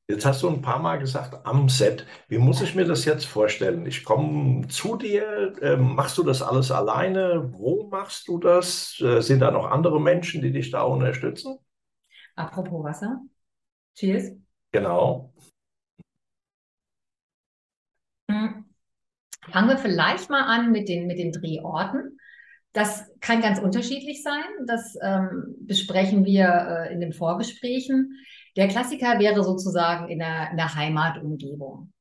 Jetzt 0.08 0.26
hast 0.26 0.42
du 0.42 0.48
ein 0.48 0.62
paar 0.62 0.78
Mal 0.78 0.98
gesagt, 0.98 1.46
am 1.46 1.68
Set. 1.68 2.06
Wie 2.28 2.38
muss 2.38 2.60
ich 2.60 2.74
mir 2.74 2.84
das 2.84 3.04
jetzt 3.04 3.24
vorstellen? 3.24 3.86
Ich 3.86 4.04
komme 4.04 4.66
zu 4.68 4.96
dir, 4.96 5.54
äh, 5.62 5.76
machst 5.76 6.18
du 6.18 6.22
das 6.22 6.42
alles 6.42 6.70
alleine? 6.70 7.50
Wo 7.52 7.88
machst 7.88 8.28
du 8.28 8.38
das? 8.38 9.00
Äh, 9.00 9.20
sind 9.20 9.40
da 9.40 9.50
noch 9.50 9.70
andere 9.70 10.00
Menschen, 10.00 10.42
die 10.42 10.52
dich 10.52 10.70
da 10.70 10.82
unterstützen? 10.82 11.58
Apropos 12.34 12.84
Wasser. 12.84 13.20
Cheers. 13.94 14.32
Genau. 14.72 15.32
Fangen 19.52 19.68
wir 19.68 19.78
vielleicht 19.78 20.30
mal 20.30 20.42
an 20.42 20.72
mit 20.72 20.88
den, 20.88 21.06
mit 21.06 21.18
den 21.18 21.32
Drehorten. 21.32 22.18
Das 22.72 23.10
kann 23.20 23.42
ganz 23.42 23.58
unterschiedlich 23.58 24.22
sein. 24.22 24.44
Das 24.66 24.96
ähm, 25.02 25.56
besprechen 25.60 26.24
wir 26.24 26.46
äh, 26.88 26.92
in 26.92 27.00
den 27.00 27.12
Vorgesprächen. 27.12 28.18
Der 28.56 28.68
Klassiker 28.68 29.18
wäre 29.18 29.44
sozusagen 29.44 30.08
in 30.08 30.18
der, 30.20 30.50
in 30.50 30.56
der 30.56 30.74
Heimatumgebung. 30.74 31.92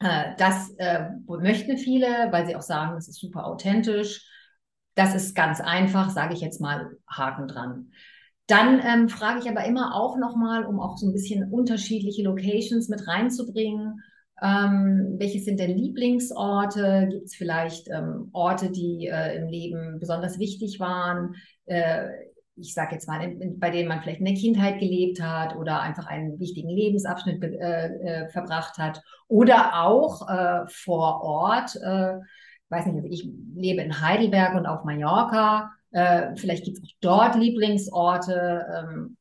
Äh, 0.00 0.34
das 0.36 0.74
äh, 0.76 1.08
möchten 1.26 1.78
viele, 1.78 2.28
weil 2.30 2.46
sie 2.46 2.56
auch 2.56 2.62
sagen, 2.62 2.94
das 2.94 3.08
ist 3.08 3.20
super 3.20 3.46
authentisch. 3.46 4.26
Das 4.94 5.14
ist 5.14 5.34
ganz 5.34 5.60
einfach, 5.60 6.10
sage 6.10 6.34
ich 6.34 6.40
jetzt 6.40 6.60
mal, 6.60 6.90
Haken 7.08 7.48
dran. 7.48 7.92
Dann 8.46 8.80
ähm, 8.84 9.08
frage 9.08 9.38
ich 9.38 9.48
aber 9.48 9.64
immer 9.64 9.94
auch 9.94 10.18
nochmal, 10.18 10.66
um 10.66 10.80
auch 10.80 10.96
so 10.96 11.06
ein 11.06 11.12
bisschen 11.12 11.50
unterschiedliche 11.50 12.24
Locations 12.24 12.88
mit 12.88 13.06
reinzubringen. 13.06 14.02
Ähm, 14.42 15.16
welche 15.18 15.40
sind 15.40 15.60
denn 15.60 15.76
Lieblingsorte? 15.76 17.08
Gibt 17.10 17.26
es 17.26 17.34
vielleicht 17.34 17.88
ähm, 17.88 18.30
Orte, 18.32 18.70
die 18.70 19.06
äh, 19.06 19.36
im 19.36 19.48
Leben 19.48 19.98
besonders 19.98 20.38
wichtig 20.38 20.80
waren? 20.80 21.34
Äh, 21.66 22.08
ich 22.56 22.74
sage 22.74 22.94
jetzt 22.94 23.08
mal, 23.08 23.22
in, 23.22 23.40
in, 23.40 23.58
bei 23.58 23.70
denen 23.70 23.88
man 23.88 24.00
vielleicht 24.00 24.20
in 24.20 24.26
der 24.26 24.34
Kindheit 24.34 24.78
gelebt 24.78 25.22
hat 25.22 25.56
oder 25.56 25.80
einfach 25.80 26.06
einen 26.06 26.38
wichtigen 26.38 26.70
Lebensabschnitt 26.70 27.42
äh, 27.42 27.86
äh, 27.86 28.28
verbracht 28.30 28.78
hat. 28.78 29.02
Oder 29.28 29.82
auch 29.82 30.28
äh, 30.28 30.66
vor 30.68 31.22
Ort. 31.22 31.76
Äh, 31.76 32.18
weiß 32.68 32.86
nicht, 32.86 32.96
also 32.96 33.08
ich 33.08 33.28
lebe 33.54 33.82
in 33.82 34.00
Heidelberg 34.00 34.54
und 34.54 34.66
auf 34.66 34.84
Mallorca. 34.84 35.72
vielleicht 36.36 36.64
gibt 36.64 36.78
es 36.78 36.84
auch 36.84 36.96
dort 37.00 37.34
Lieblingsorte. 37.34 38.64
Ähm, 38.72 39.16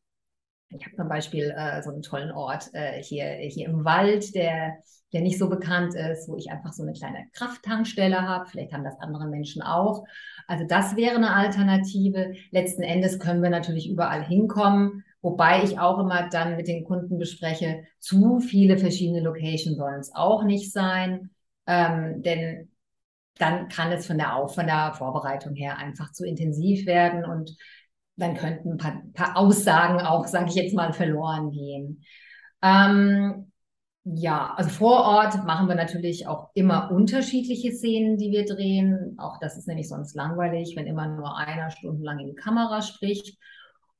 ich 0.69 0.85
habe 0.85 0.95
zum 0.95 1.09
Beispiel 1.09 1.53
äh, 1.57 1.81
so 1.81 1.89
einen 1.89 2.03
tollen 2.03 2.31
Ort 2.31 2.69
äh, 2.73 3.01
hier, 3.01 3.25
hier 3.25 3.67
im 3.67 3.85
Wald, 3.85 4.35
der, 4.35 4.77
der 5.13 5.21
nicht 5.21 5.39
so 5.39 5.49
bekannt 5.49 5.95
ist, 5.95 6.27
wo 6.27 6.37
ich 6.37 6.51
einfach 6.51 6.73
so 6.73 6.83
eine 6.83 6.93
kleine 6.93 7.25
Krafttankstelle 7.33 8.21
habe. 8.21 8.47
Vielleicht 8.49 8.73
haben 8.73 8.83
das 8.83 8.99
andere 8.99 9.27
Menschen 9.27 9.61
auch. 9.61 10.05
Also 10.47 10.65
das 10.67 10.95
wäre 10.95 11.15
eine 11.15 11.33
Alternative. 11.33 12.33
Letzten 12.51 12.83
Endes 12.83 13.19
können 13.19 13.41
wir 13.41 13.49
natürlich 13.49 13.89
überall 13.89 14.23
hinkommen, 14.23 15.03
wobei 15.21 15.63
ich 15.63 15.79
auch 15.79 15.99
immer 15.99 16.29
dann 16.29 16.55
mit 16.55 16.67
den 16.67 16.83
Kunden 16.83 17.17
bespreche, 17.17 17.83
zu 17.99 18.39
viele 18.39 18.77
verschiedene 18.77 19.21
Locations 19.21 19.77
sollen 19.77 19.99
es 19.99 20.13
auch 20.13 20.43
nicht 20.43 20.71
sein, 20.71 21.29
ähm, 21.67 22.21
denn 22.21 22.69
dann 23.37 23.69
kann 23.69 23.91
es 23.91 24.05
von 24.05 24.17
der, 24.17 24.47
von 24.49 24.67
der 24.67 24.93
Vorbereitung 24.93 25.55
her 25.55 25.77
einfach 25.77 26.11
zu 26.11 26.25
intensiv 26.25 26.85
werden 26.85 27.25
und 27.25 27.55
dann 28.15 28.35
könnten 28.35 28.73
ein 28.73 28.77
paar, 28.77 29.01
paar 29.13 29.37
Aussagen 29.37 30.01
auch, 30.01 30.27
sage 30.27 30.49
ich 30.49 30.55
jetzt 30.55 30.75
mal, 30.75 30.91
verloren 30.93 31.51
gehen. 31.51 32.03
Ähm, 32.61 33.48
ja, 34.15 34.53
also 34.55 34.69
vor 34.71 35.03
Ort 35.03 35.45
machen 35.45 35.67
wir 35.67 35.75
natürlich 35.75 36.27
auch 36.27 36.49
immer 36.55 36.91
unterschiedliche 36.91 37.71
Szenen, 37.71 38.17
die 38.17 38.31
wir 38.31 38.45
drehen. 38.45 39.15
Auch 39.19 39.39
das 39.39 39.57
ist 39.57 39.67
nämlich 39.67 39.87
sonst 39.87 40.15
langweilig, 40.15 40.75
wenn 40.75 40.87
immer 40.87 41.07
nur 41.07 41.37
einer 41.37 41.69
stundenlang 41.69 42.19
in 42.19 42.27
die 42.27 42.35
Kamera 42.35 42.81
spricht. 42.81 43.37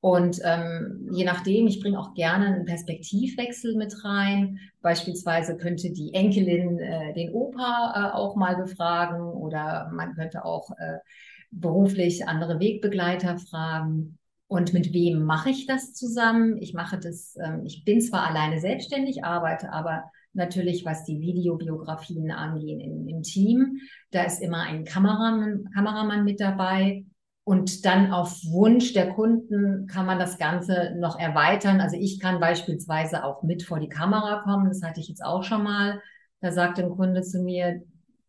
Und 0.02 0.40
ähm, 0.44 1.10
je 1.12 1.26
nachdem, 1.26 1.68
ich 1.68 1.82
bringe 1.82 2.00
auch 2.00 2.14
gerne 2.14 2.48
einen 2.48 2.66
Perspektivwechsel 2.66 3.76
mit 3.76 4.04
rein. 4.04 4.60
Beispielsweise 4.82 5.58
könnte 5.58 5.92
die 5.92 6.14
Enkelin 6.14 6.80
äh, 6.80 7.14
den 7.14 7.32
Opa 7.34 7.94
äh, 8.14 8.16
auch 8.16 8.36
mal 8.36 8.56
befragen 8.56 9.22
oder 9.22 9.92
man 9.94 10.16
könnte 10.16 10.46
auch 10.46 10.72
äh, 10.78 11.00
beruflich 11.52 12.28
andere 12.28 12.60
Wegbegleiter 12.60 13.38
fragen. 13.38 14.19
Und 14.50 14.74
mit 14.74 14.94
wem 14.94 15.26
mache 15.26 15.52
ich 15.52 15.68
das 15.68 15.94
zusammen? 15.94 16.58
Ich 16.58 16.74
mache 16.74 16.98
das, 16.98 17.38
ähm, 17.40 17.62
ich 17.66 17.86
bin 17.86 18.02
zwar 18.02 18.28
alleine 18.28 18.60
selbstständig, 18.60 19.24
arbeite 19.24 19.72
aber 19.72 20.06
natürlich, 20.34 20.84
was 20.86 21.04
die 21.04 21.22
Videobiografien 21.22 22.32
angehen, 22.32 22.80
im, 22.80 23.08
im 23.08 23.22
Team. 23.22 23.78
Da 24.10 24.24
ist 24.24 24.42
immer 24.42 24.64
ein 24.64 24.86
Kameramann, 24.86 25.70
Kameramann 25.72 26.24
mit 26.24 26.40
dabei. 26.40 27.06
Und 27.44 27.86
dann 27.86 28.12
auf 28.12 28.42
Wunsch 28.44 28.94
der 28.94 29.14
Kunden 29.14 29.86
kann 29.86 30.08
man 30.08 30.18
das 30.18 30.40
Ganze 30.40 30.96
noch 30.98 31.20
erweitern. 31.20 31.80
Also 31.80 31.96
ich 31.96 32.20
kann 32.20 32.40
beispielsweise 32.40 33.24
auch 33.26 33.44
mit 33.44 33.62
vor 33.62 33.80
die 33.80 33.88
Kamera 33.88 34.42
kommen. 34.42 34.70
Das 34.70 34.82
hatte 34.82 35.00
ich 35.00 35.10
jetzt 35.10 35.24
auch 35.24 35.44
schon 35.44 35.62
mal. 35.62 36.02
Da 36.42 36.52
sagt 36.52 36.80
ein 36.80 36.90
Kunde 36.90 37.22
zu 37.22 37.44
mir, 37.44 37.84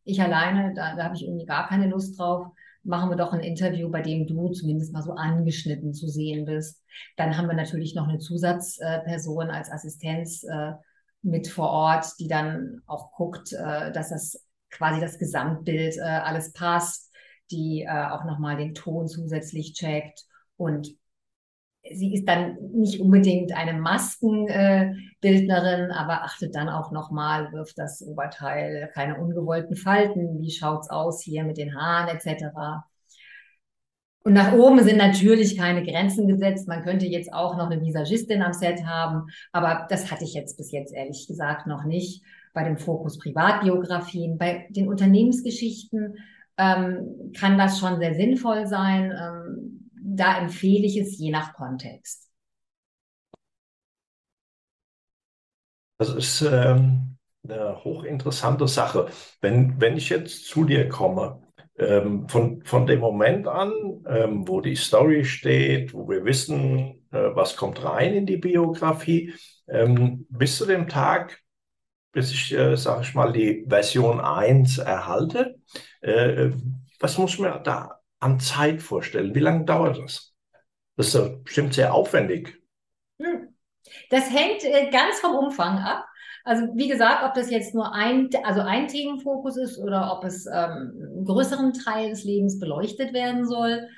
ich 0.04 0.20
alleine, 0.20 0.74
da, 0.74 0.96
da 0.96 1.04
habe 1.04 1.16
ich 1.16 1.24
irgendwie 1.24 1.46
gar 1.46 1.66
keine 1.66 1.88
Lust 1.88 2.18
drauf 2.18 2.48
machen 2.82 3.10
wir 3.10 3.16
doch 3.16 3.32
ein 3.32 3.40
Interview, 3.40 3.90
bei 3.90 4.02
dem 4.02 4.26
du 4.26 4.48
zumindest 4.50 4.92
mal 4.92 5.02
so 5.02 5.12
angeschnitten 5.12 5.92
zu 5.92 6.08
sehen 6.08 6.44
bist. 6.46 6.82
Dann 7.16 7.36
haben 7.36 7.48
wir 7.48 7.54
natürlich 7.54 7.94
noch 7.94 8.08
eine 8.08 8.18
Zusatzperson 8.18 9.50
als 9.50 9.70
Assistenz 9.70 10.44
äh, 10.44 10.72
mit 11.22 11.48
vor 11.48 11.70
Ort, 11.70 12.06
die 12.18 12.28
dann 12.28 12.80
auch 12.86 13.12
guckt, 13.12 13.52
äh, 13.52 13.92
dass 13.92 14.10
das 14.10 14.46
quasi 14.70 15.00
das 15.00 15.18
Gesamtbild 15.18 15.96
äh, 15.96 16.00
alles 16.00 16.52
passt, 16.52 17.10
die 17.50 17.84
auch 17.88 18.24
nochmal 18.26 18.56
den 18.56 18.74
Ton 18.74 19.08
zusätzlich 19.08 19.72
checkt 19.74 20.24
und 20.56 20.86
sie 21.92 22.14
ist 22.14 22.28
dann 22.28 22.56
nicht 22.72 23.00
unbedingt 23.00 23.56
eine 23.56 23.72
Maskenbildnerin, 23.74 25.90
aber 25.90 26.22
achtet 26.24 26.54
dann 26.54 26.68
auch 26.68 26.92
nochmal, 26.92 27.52
wirft 27.52 27.78
das 27.78 28.02
Oberteil 28.02 28.90
keine 28.94 29.20
ungewollten 29.20 29.76
Falten, 29.76 30.40
wie 30.40 30.50
schaut's 30.50 30.90
aus 30.90 31.22
hier 31.22 31.44
mit 31.44 31.58
den 31.58 31.74
Haaren 31.74 32.08
etc. 32.08 32.44
Und 34.22 34.34
nach 34.34 34.52
oben 34.52 34.82
sind 34.82 34.98
natürlich 34.98 35.56
keine 35.56 35.82
Grenzen 35.82 36.28
gesetzt. 36.28 36.68
Man 36.68 36.82
könnte 36.82 37.06
jetzt 37.06 37.32
auch 37.32 37.56
noch 37.56 37.70
eine 37.70 37.80
Visagistin 37.80 38.42
am 38.42 38.52
Set 38.52 38.84
haben, 38.84 39.28
aber 39.52 39.86
das 39.88 40.10
hatte 40.10 40.24
ich 40.24 40.34
jetzt 40.34 40.58
bis 40.58 40.72
jetzt 40.72 40.94
ehrlich 40.94 41.26
gesagt 41.26 41.66
noch 41.66 41.84
nicht. 41.84 42.22
Bei 42.52 42.64
dem 42.64 42.76
Fokus 42.76 43.18
Privatbiografien, 43.18 44.36
bei 44.36 44.66
den 44.70 44.88
Unternehmensgeschichten 44.88 46.18
ähm, 46.58 47.32
kann 47.38 47.56
das 47.56 47.78
schon 47.78 47.98
sehr 47.98 48.14
sinnvoll 48.14 48.66
sein. 48.66 49.12
Ähm, 49.12 49.79
da 50.20 50.38
empfehle 50.38 50.86
ich 50.86 50.96
es 50.98 51.18
je 51.18 51.30
nach 51.30 51.54
Kontext. 51.54 52.30
Das 55.98 56.10
ist 56.14 56.42
ähm, 56.42 57.16
eine 57.42 57.84
hochinteressante 57.84 58.68
Sache. 58.68 59.08
Wenn, 59.40 59.80
wenn 59.80 59.96
ich 59.96 60.08
jetzt 60.08 60.46
zu 60.46 60.64
dir 60.64 60.88
komme, 60.88 61.42
ähm, 61.78 62.28
von, 62.28 62.62
von 62.64 62.86
dem 62.86 63.00
Moment 63.00 63.48
an, 63.48 63.72
ähm, 64.06 64.46
wo 64.46 64.60
die 64.60 64.76
Story 64.76 65.24
steht, 65.24 65.94
wo 65.94 66.08
wir 66.08 66.24
wissen, 66.24 67.06
äh, 67.10 67.34
was 67.34 67.56
kommt 67.56 67.82
rein 67.82 68.14
in 68.14 68.26
die 68.26 68.36
Biografie, 68.36 69.32
ähm, 69.68 70.26
bis 70.28 70.58
zu 70.58 70.66
dem 70.66 70.88
Tag, 70.88 71.40
bis 72.12 72.30
ich, 72.32 72.52
äh, 72.52 72.76
sage 72.76 73.02
ich 73.02 73.14
mal, 73.14 73.32
die 73.32 73.64
Version 73.68 74.20
1 74.20 74.78
erhalte, 74.78 75.56
äh, 76.02 76.50
was 76.98 77.16
muss 77.16 77.38
man 77.38 77.62
da 77.64 77.99
an 78.20 78.38
Zeit 78.38 78.82
vorstellen? 78.82 79.34
Wie 79.34 79.40
lange 79.40 79.64
dauert 79.64 79.98
das? 79.98 80.34
Das 80.96 81.14
ist 81.14 81.44
bestimmt 81.44 81.74
sehr 81.74 81.94
aufwendig. 81.94 82.62
Hm. 83.20 83.54
Das 84.10 84.30
hängt 84.30 84.64
äh, 84.64 84.90
ganz 84.90 85.18
vom 85.20 85.34
Umfang 85.34 85.78
ab. 85.78 86.04
Also 86.44 86.68
wie 86.74 86.88
gesagt, 86.88 87.24
ob 87.24 87.34
das 87.34 87.50
jetzt 87.50 87.74
nur 87.74 87.94
ein, 87.94 88.30
also 88.44 88.60
ein 88.60 88.88
Themenfokus 88.88 89.56
ist 89.56 89.78
oder 89.78 90.16
ob 90.16 90.24
es 90.24 90.46
ähm, 90.46 90.52
einen 90.52 91.24
größeren 91.24 91.72
Teil 91.72 92.10
des 92.10 92.24
Lebens 92.24 92.58
beleuchtet 92.58 93.12
werden 93.12 93.46
soll. 93.46 93.88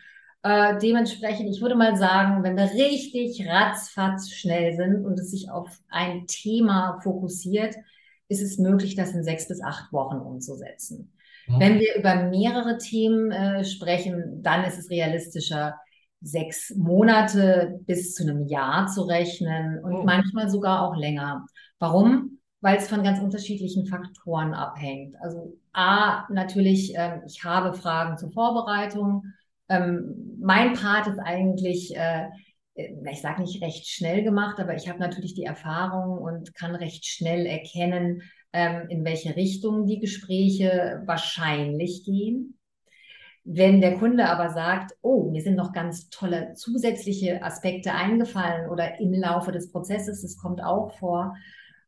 Äh, 0.42 0.78
dementsprechend, 0.78 1.48
ich 1.48 1.60
würde 1.60 1.76
mal 1.76 1.96
sagen, 1.96 2.42
wenn 2.42 2.56
wir 2.56 2.72
richtig 2.72 3.46
ratzfatz 3.48 4.30
schnell 4.30 4.74
sind 4.74 5.04
und 5.04 5.18
es 5.18 5.30
sich 5.30 5.50
auf 5.50 5.68
ein 5.88 6.26
Thema 6.26 7.00
fokussiert, 7.02 7.76
ist 8.28 8.42
es 8.42 8.58
möglich, 8.58 8.96
das 8.96 9.14
in 9.14 9.22
sechs 9.22 9.46
bis 9.46 9.62
acht 9.62 9.92
Wochen 9.92 10.16
umzusetzen. 10.16 11.12
Wenn 11.58 11.78
wir 11.78 11.96
über 11.96 12.14
mehrere 12.30 12.78
Themen 12.78 13.30
äh, 13.30 13.64
sprechen, 13.64 14.42
dann 14.42 14.64
ist 14.64 14.78
es 14.78 14.90
realistischer, 14.90 15.74
sechs 16.22 16.72
Monate 16.76 17.80
bis 17.86 18.14
zu 18.14 18.22
einem 18.22 18.46
Jahr 18.46 18.86
zu 18.86 19.02
rechnen 19.02 19.82
und 19.82 19.92
oh. 19.92 20.02
manchmal 20.04 20.48
sogar 20.48 20.82
auch 20.82 20.96
länger. 20.96 21.44
Warum? 21.78 22.38
Weil 22.60 22.76
es 22.76 22.88
von 22.88 23.02
ganz 23.02 23.18
unterschiedlichen 23.18 23.86
Faktoren 23.86 24.54
abhängt. 24.54 25.16
Also 25.20 25.58
A, 25.72 26.26
natürlich, 26.30 26.96
äh, 26.96 27.20
ich 27.26 27.42
habe 27.44 27.74
Fragen 27.74 28.16
zur 28.18 28.30
Vorbereitung. 28.30 29.24
Ähm, 29.68 30.38
mein 30.40 30.74
Part 30.74 31.08
ist 31.08 31.18
eigentlich, 31.18 31.96
äh, 31.96 32.28
ich 32.74 33.20
sage 33.20 33.42
nicht 33.42 33.62
recht 33.62 33.88
schnell 33.88 34.22
gemacht, 34.22 34.60
aber 34.60 34.76
ich 34.76 34.88
habe 34.88 35.00
natürlich 35.00 35.34
die 35.34 35.44
Erfahrung 35.44 36.18
und 36.18 36.54
kann 36.54 36.74
recht 36.74 37.04
schnell 37.04 37.46
erkennen, 37.46 38.22
ähm, 38.52 38.88
in 38.88 39.04
welche 39.04 39.36
Richtung 39.36 39.86
die 39.86 39.98
Gespräche 39.98 41.02
wahrscheinlich 41.06 42.04
gehen. 42.04 42.58
Wenn 43.44 43.80
der 43.80 43.98
Kunde 43.98 44.28
aber 44.28 44.50
sagt, 44.50 44.92
oh, 45.02 45.30
mir 45.30 45.42
sind 45.42 45.56
noch 45.56 45.72
ganz 45.72 46.08
tolle 46.10 46.54
zusätzliche 46.54 47.42
Aspekte 47.42 47.92
eingefallen 47.92 48.70
oder 48.70 49.00
im 49.00 49.12
Laufe 49.14 49.50
des 49.50 49.72
Prozesses, 49.72 50.22
das 50.22 50.36
kommt 50.36 50.62
auch 50.62 50.96
vor, 50.98 51.34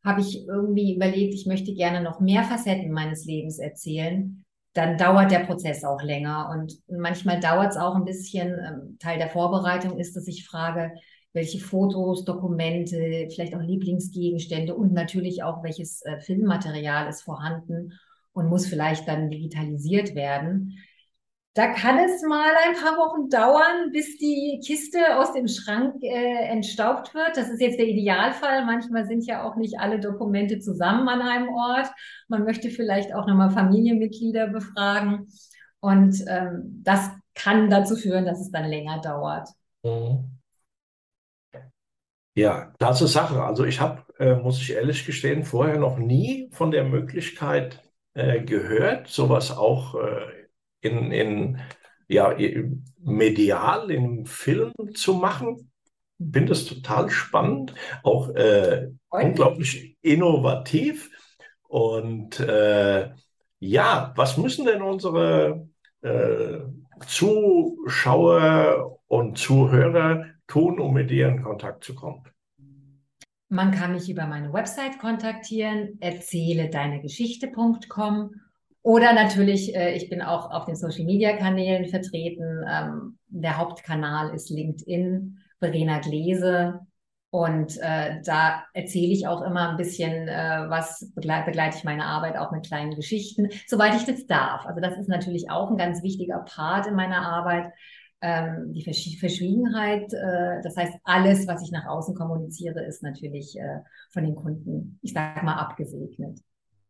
habe 0.03 0.21
ich 0.21 0.45
irgendwie 0.47 0.95
überlegt, 0.95 1.33
ich 1.33 1.45
möchte 1.45 1.73
gerne 1.73 2.01
noch 2.01 2.19
mehr 2.19 2.43
Facetten 2.43 2.91
meines 2.91 3.25
Lebens 3.25 3.57
erzählen, 3.57 4.45
dann 4.75 4.97
dauert 4.97 5.31
der 5.31 5.39
Prozess 5.39 5.83
auch 5.85 6.01
länger. 6.01 6.49
Und 6.53 6.73
manchmal 6.89 7.39
dauert 7.39 7.71
es 7.71 7.77
auch 7.77 7.95
ein 7.95 8.03
bisschen. 8.03 8.49
Ähm, 8.49 8.97
Teil 8.99 9.17
der 9.17 9.29
Vorbereitung 9.29 9.97
ist, 9.97 10.15
dass 10.15 10.27
ich 10.27 10.45
frage, 10.45 10.91
welche 11.35 11.59
Fotos, 11.59 12.25
Dokumente, 12.25 13.27
vielleicht 13.29 13.55
auch 13.55 13.61
Lieblingsgegenstände 13.61 14.73
und 14.73 14.93
natürlich 14.93 15.43
auch 15.43 15.63
welches 15.63 16.01
äh, 16.05 16.19
Filmmaterial 16.21 17.07
ist 17.09 17.23
vorhanden 17.23 17.93
und 18.33 18.47
muss 18.47 18.65
vielleicht 18.65 19.07
dann 19.07 19.29
digitalisiert 19.29 20.15
werden. 20.15 20.77
Da 21.53 21.71
kann 21.71 21.97
es 21.99 22.21
mal 22.21 22.51
ein 22.65 22.75
paar 22.75 22.97
Wochen 22.97 23.29
dauern, 23.29 23.91
bis 23.93 24.17
die 24.17 24.59
Kiste 24.65 25.17
aus 25.17 25.31
dem 25.31 25.47
Schrank 25.47 25.95
äh, 26.01 26.49
entstaubt 26.49 27.13
wird. 27.13 27.37
Das 27.37 27.49
ist 27.49 27.61
jetzt 27.61 27.79
der 27.79 27.87
Idealfall. 27.87 28.65
Manchmal 28.65 29.05
sind 29.05 29.25
ja 29.25 29.43
auch 29.43 29.55
nicht 29.55 29.79
alle 29.79 30.01
Dokumente 30.01 30.59
zusammen 30.59 31.07
an 31.07 31.21
einem 31.21 31.49
Ort. 31.49 31.87
Man 32.27 32.43
möchte 32.43 32.69
vielleicht 32.69 33.13
auch 33.13 33.25
nochmal 33.25 33.51
Familienmitglieder 33.51 34.47
befragen. 34.47 35.27
Und 35.79 36.25
ähm, 36.27 36.81
das 36.83 37.09
kann 37.35 37.69
dazu 37.69 37.95
führen, 37.95 38.25
dass 38.25 38.41
es 38.41 38.51
dann 38.51 38.65
länger 38.65 38.99
dauert. 38.99 39.47
Mhm. 39.83 40.34
Ja, 42.35 42.73
klasse 42.79 43.07
Sache. 43.07 43.41
Also 43.43 43.63
ich 43.65 43.79
habe, 43.79 44.03
äh, 44.19 44.35
muss 44.35 44.59
ich 44.61 44.71
ehrlich 44.73 45.05
gestehen, 45.05 45.43
vorher 45.43 45.77
noch 45.79 45.97
nie 45.97 46.49
von 46.51 46.69
der 46.71 46.83
Möglichkeit 46.83 47.81
äh, 48.13 48.41
gehört, 48.43 49.07
sowas 49.07 49.55
auch 49.55 49.95
äh, 49.95 50.47
in, 50.81 51.11
in 51.11 51.61
ja, 52.07 52.35
medial, 52.99 53.89
im 53.89 54.25
Film 54.25 54.73
zu 54.93 55.13
machen. 55.13 55.71
Finde 56.19 56.49
das 56.49 56.65
total 56.65 57.09
spannend, 57.09 57.73
auch 58.03 58.29
äh, 58.35 58.89
unglaublich 59.09 59.97
innovativ. 60.01 61.09
Und 61.67 62.39
äh, 62.39 63.11
ja, 63.59 64.13
was 64.15 64.37
müssen 64.37 64.65
denn 64.65 64.81
unsere 64.81 65.69
äh, 66.01 66.59
Zuschauer 67.07 68.99
und 69.07 69.37
Zuhörer 69.37 70.25
tun, 70.47 70.79
um 70.79 70.93
mit 70.93 71.09
dir 71.09 71.29
in 71.29 71.43
Kontakt 71.43 71.83
zu 71.83 71.95
kommen? 71.95 72.23
Man 73.49 73.71
kann 73.71 73.93
mich 73.93 74.09
über 74.09 74.25
meine 74.25 74.51
Website 74.51 74.99
kontaktieren, 74.99 75.97
erzähle 75.99 76.69
deine 76.69 77.01
Geschichte.com 77.01 78.31
oder 78.85 79.13
natürlich, 79.13 79.75
äh, 79.75 79.95
ich 79.95 80.09
bin 80.09 80.21
auch 80.21 80.51
auf 80.51 80.65
den 80.65 80.75
Social 80.75 81.05
Media 81.05 81.35
Kanälen 81.37 81.87
vertreten. 81.87 82.63
Ähm, 82.69 83.17
der 83.29 83.57
Hauptkanal 83.57 84.33
ist 84.35 84.51
LinkedIn, 84.51 85.39
Verena 85.59 85.97
Gläse. 85.97 86.81
Und 87.31 87.77
äh, 87.81 88.21
da 88.23 88.63
erzähle 88.73 89.11
ich 89.11 89.27
auch 89.27 89.41
immer 89.41 89.71
ein 89.71 89.77
bisschen, 89.77 90.27
äh, 90.27 90.65
was 90.69 91.11
begleite, 91.15 91.47
begleite 91.47 91.77
ich 91.79 91.83
meine 91.83 92.05
Arbeit 92.05 92.37
auch 92.37 92.51
mit 92.51 92.67
kleinen 92.67 92.95
Geschichten, 92.95 93.49
soweit 93.65 93.95
ich 93.95 94.05
das 94.05 94.27
darf. 94.27 94.67
Also 94.67 94.79
das 94.79 94.97
ist 94.99 95.09
natürlich 95.09 95.49
auch 95.49 95.71
ein 95.71 95.77
ganz 95.77 96.03
wichtiger 96.03 96.45
Part 96.47 96.85
in 96.85 96.93
meiner 96.93 97.27
Arbeit, 97.27 97.73
ähm, 98.21 98.73
die 98.73 98.83
Versch 98.83 99.17
Verschwiegenheit. 99.19 100.11
Äh, 100.13 100.61
das 100.63 100.75
heißt, 100.77 100.93
alles, 101.03 101.47
was 101.47 101.61
ich 101.63 101.71
nach 101.71 101.85
außen 101.85 102.15
kommuniziere, 102.15 102.83
ist 102.85 103.03
natürlich 103.03 103.57
äh, 103.57 103.79
von 104.11 104.23
den 104.23 104.35
Kunden, 104.35 104.99
ich 105.01 105.13
sage 105.13 105.45
mal, 105.45 105.55
abgesegnet. 105.55 106.39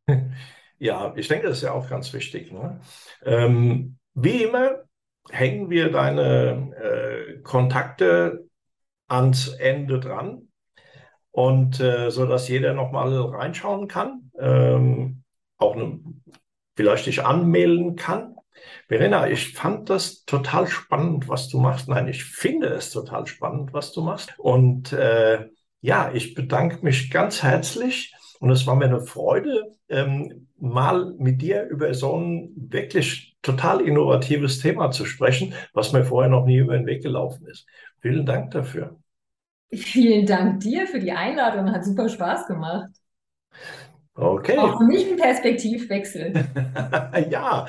Ja, 0.77 1.13
ich 1.15 1.27
denke, 1.29 1.47
das 1.47 1.57
ist 1.57 1.63
ja 1.63 1.71
auch 1.71 1.89
ganz 1.89 2.11
wichtig. 2.13 2.51
Ne? 2.51 2.81
Ähm, 3.23 3.97
wie 4.13 4.43
immer 4.43 4.83
hängen 5.29 5.69
wir 5.69 5.91
deine 5.91 6.73
äh, 6.75 7.41
Kontakte 7.41 8.47
ans 9.07 9.47
Ende 9.47 9.99
dran 9.99 10.49
und 11.31 11.79
äh, 11.79 12.09
so 12.11 12.25
dass 12.25 12.47
jeder 12.47 12.73
noch 12.73 12.91
mal 12.91 13.13
reinschauen 13.13 13.87
kann, 13.87 14.31
ähm, 14.37 15.23
auch 15.57 15.75
ne, 15.75 15.99
vielleicht 16.75 17.05
dich 17.05 17.25
anmelden 17.25 17.95
kann. 17.95 18.34
Verena, 18.87 19.27
ich 19.27 19.53
fand 19.53 19.89
das 19.89 20.25
total 20.25 20.67
spannend, 20.67 21.27
was 21.27 21.49
du 21.49 21.59
machst. 21.59 21.87
Nein, 21.87 22.07
ich 22.07 22.23
finde 22.25 22.67
es 22.67 22.91
total 22.91 23.27
spannend, 23.27 23.73
was 23.73 23.91
du 23.91 24.01
machst. 24.01 24.33
Und 24.37 24.93
äh, 24.93 25.47
ja, 25.81 26.11
ich 26.13 26.33
bedanke 26.33 26.83
mich 26.83 27.11
ganz 27.11 27.43
herzlich. 27.43 28.13
Und 28.39 28.49
es 28.51 28.67
war 28.67 28.75
mir 28.75 28.85
eine 28.85 29.01
Freude, 29.01 29.75
ähm, 29.89 30.47
mal 30.57 31.13
mit 31.17 31.41
dir 31.41 31.63
über 31.67 31.93
so 31.93 32.17
ein 32.17 32.51
wirklich 32.55 33.37
total 33.41 33.81
innovatives 33.81 34.59
Thema 34.59 34.91
zu 34.91 35.05
sprechen, 35.05 35.53
was 35.73 35.93
mir 35.93 36.03
vorher 36.03 36.29
noch 36.29 36.45
nie 36.45 36.57
über 36.57 36.77
den 36.77 36.85
Weg 36.85 37.01
gelaufen 37.01 37.47
ist. 37.47 37.65
Vielen 38.01 38.25
Dank 38.25 38.51
dafür. 38.51 38.99
Vielen 39.73 40.25
Dank 40.25 40.61
dir 40.61 40.87
für 40.87 40.99
die 40.99 41.11
Einladung. 41.11 41.71
Hat 41.71 41.85
super 41.85 42.09
Spaß 42.09 42.47
gemacht. 42.47 42.89
Okay. 44.17 44.57
Auch 44.57 44.77
für 44.77 44.85
mich 44.85 45.11
ein 45.11 45.17
Perspektivwechsel. 45.17 46.31
ja, 47.29 47.65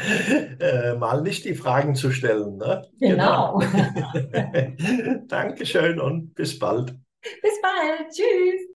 äh, 0.60 0.94
mal 0.94 1.20
nicht 1.22 1.44
die 1.44 1.54
Fragen 1.54 1.96
zu 1.96 2.12
stellen. 2.12 2.56
Ne? 2.58 2.82
Genau. 3.00 3.58
genau. 3.58 5.22
Dankeschön 5.26 6.00
und 6.00 6.34
bis 6.34 6.56
bald. 6.56 6.94
Bis 7.42 7.60
bald. 7.60 8.10
Tschüss. 8.12 8.75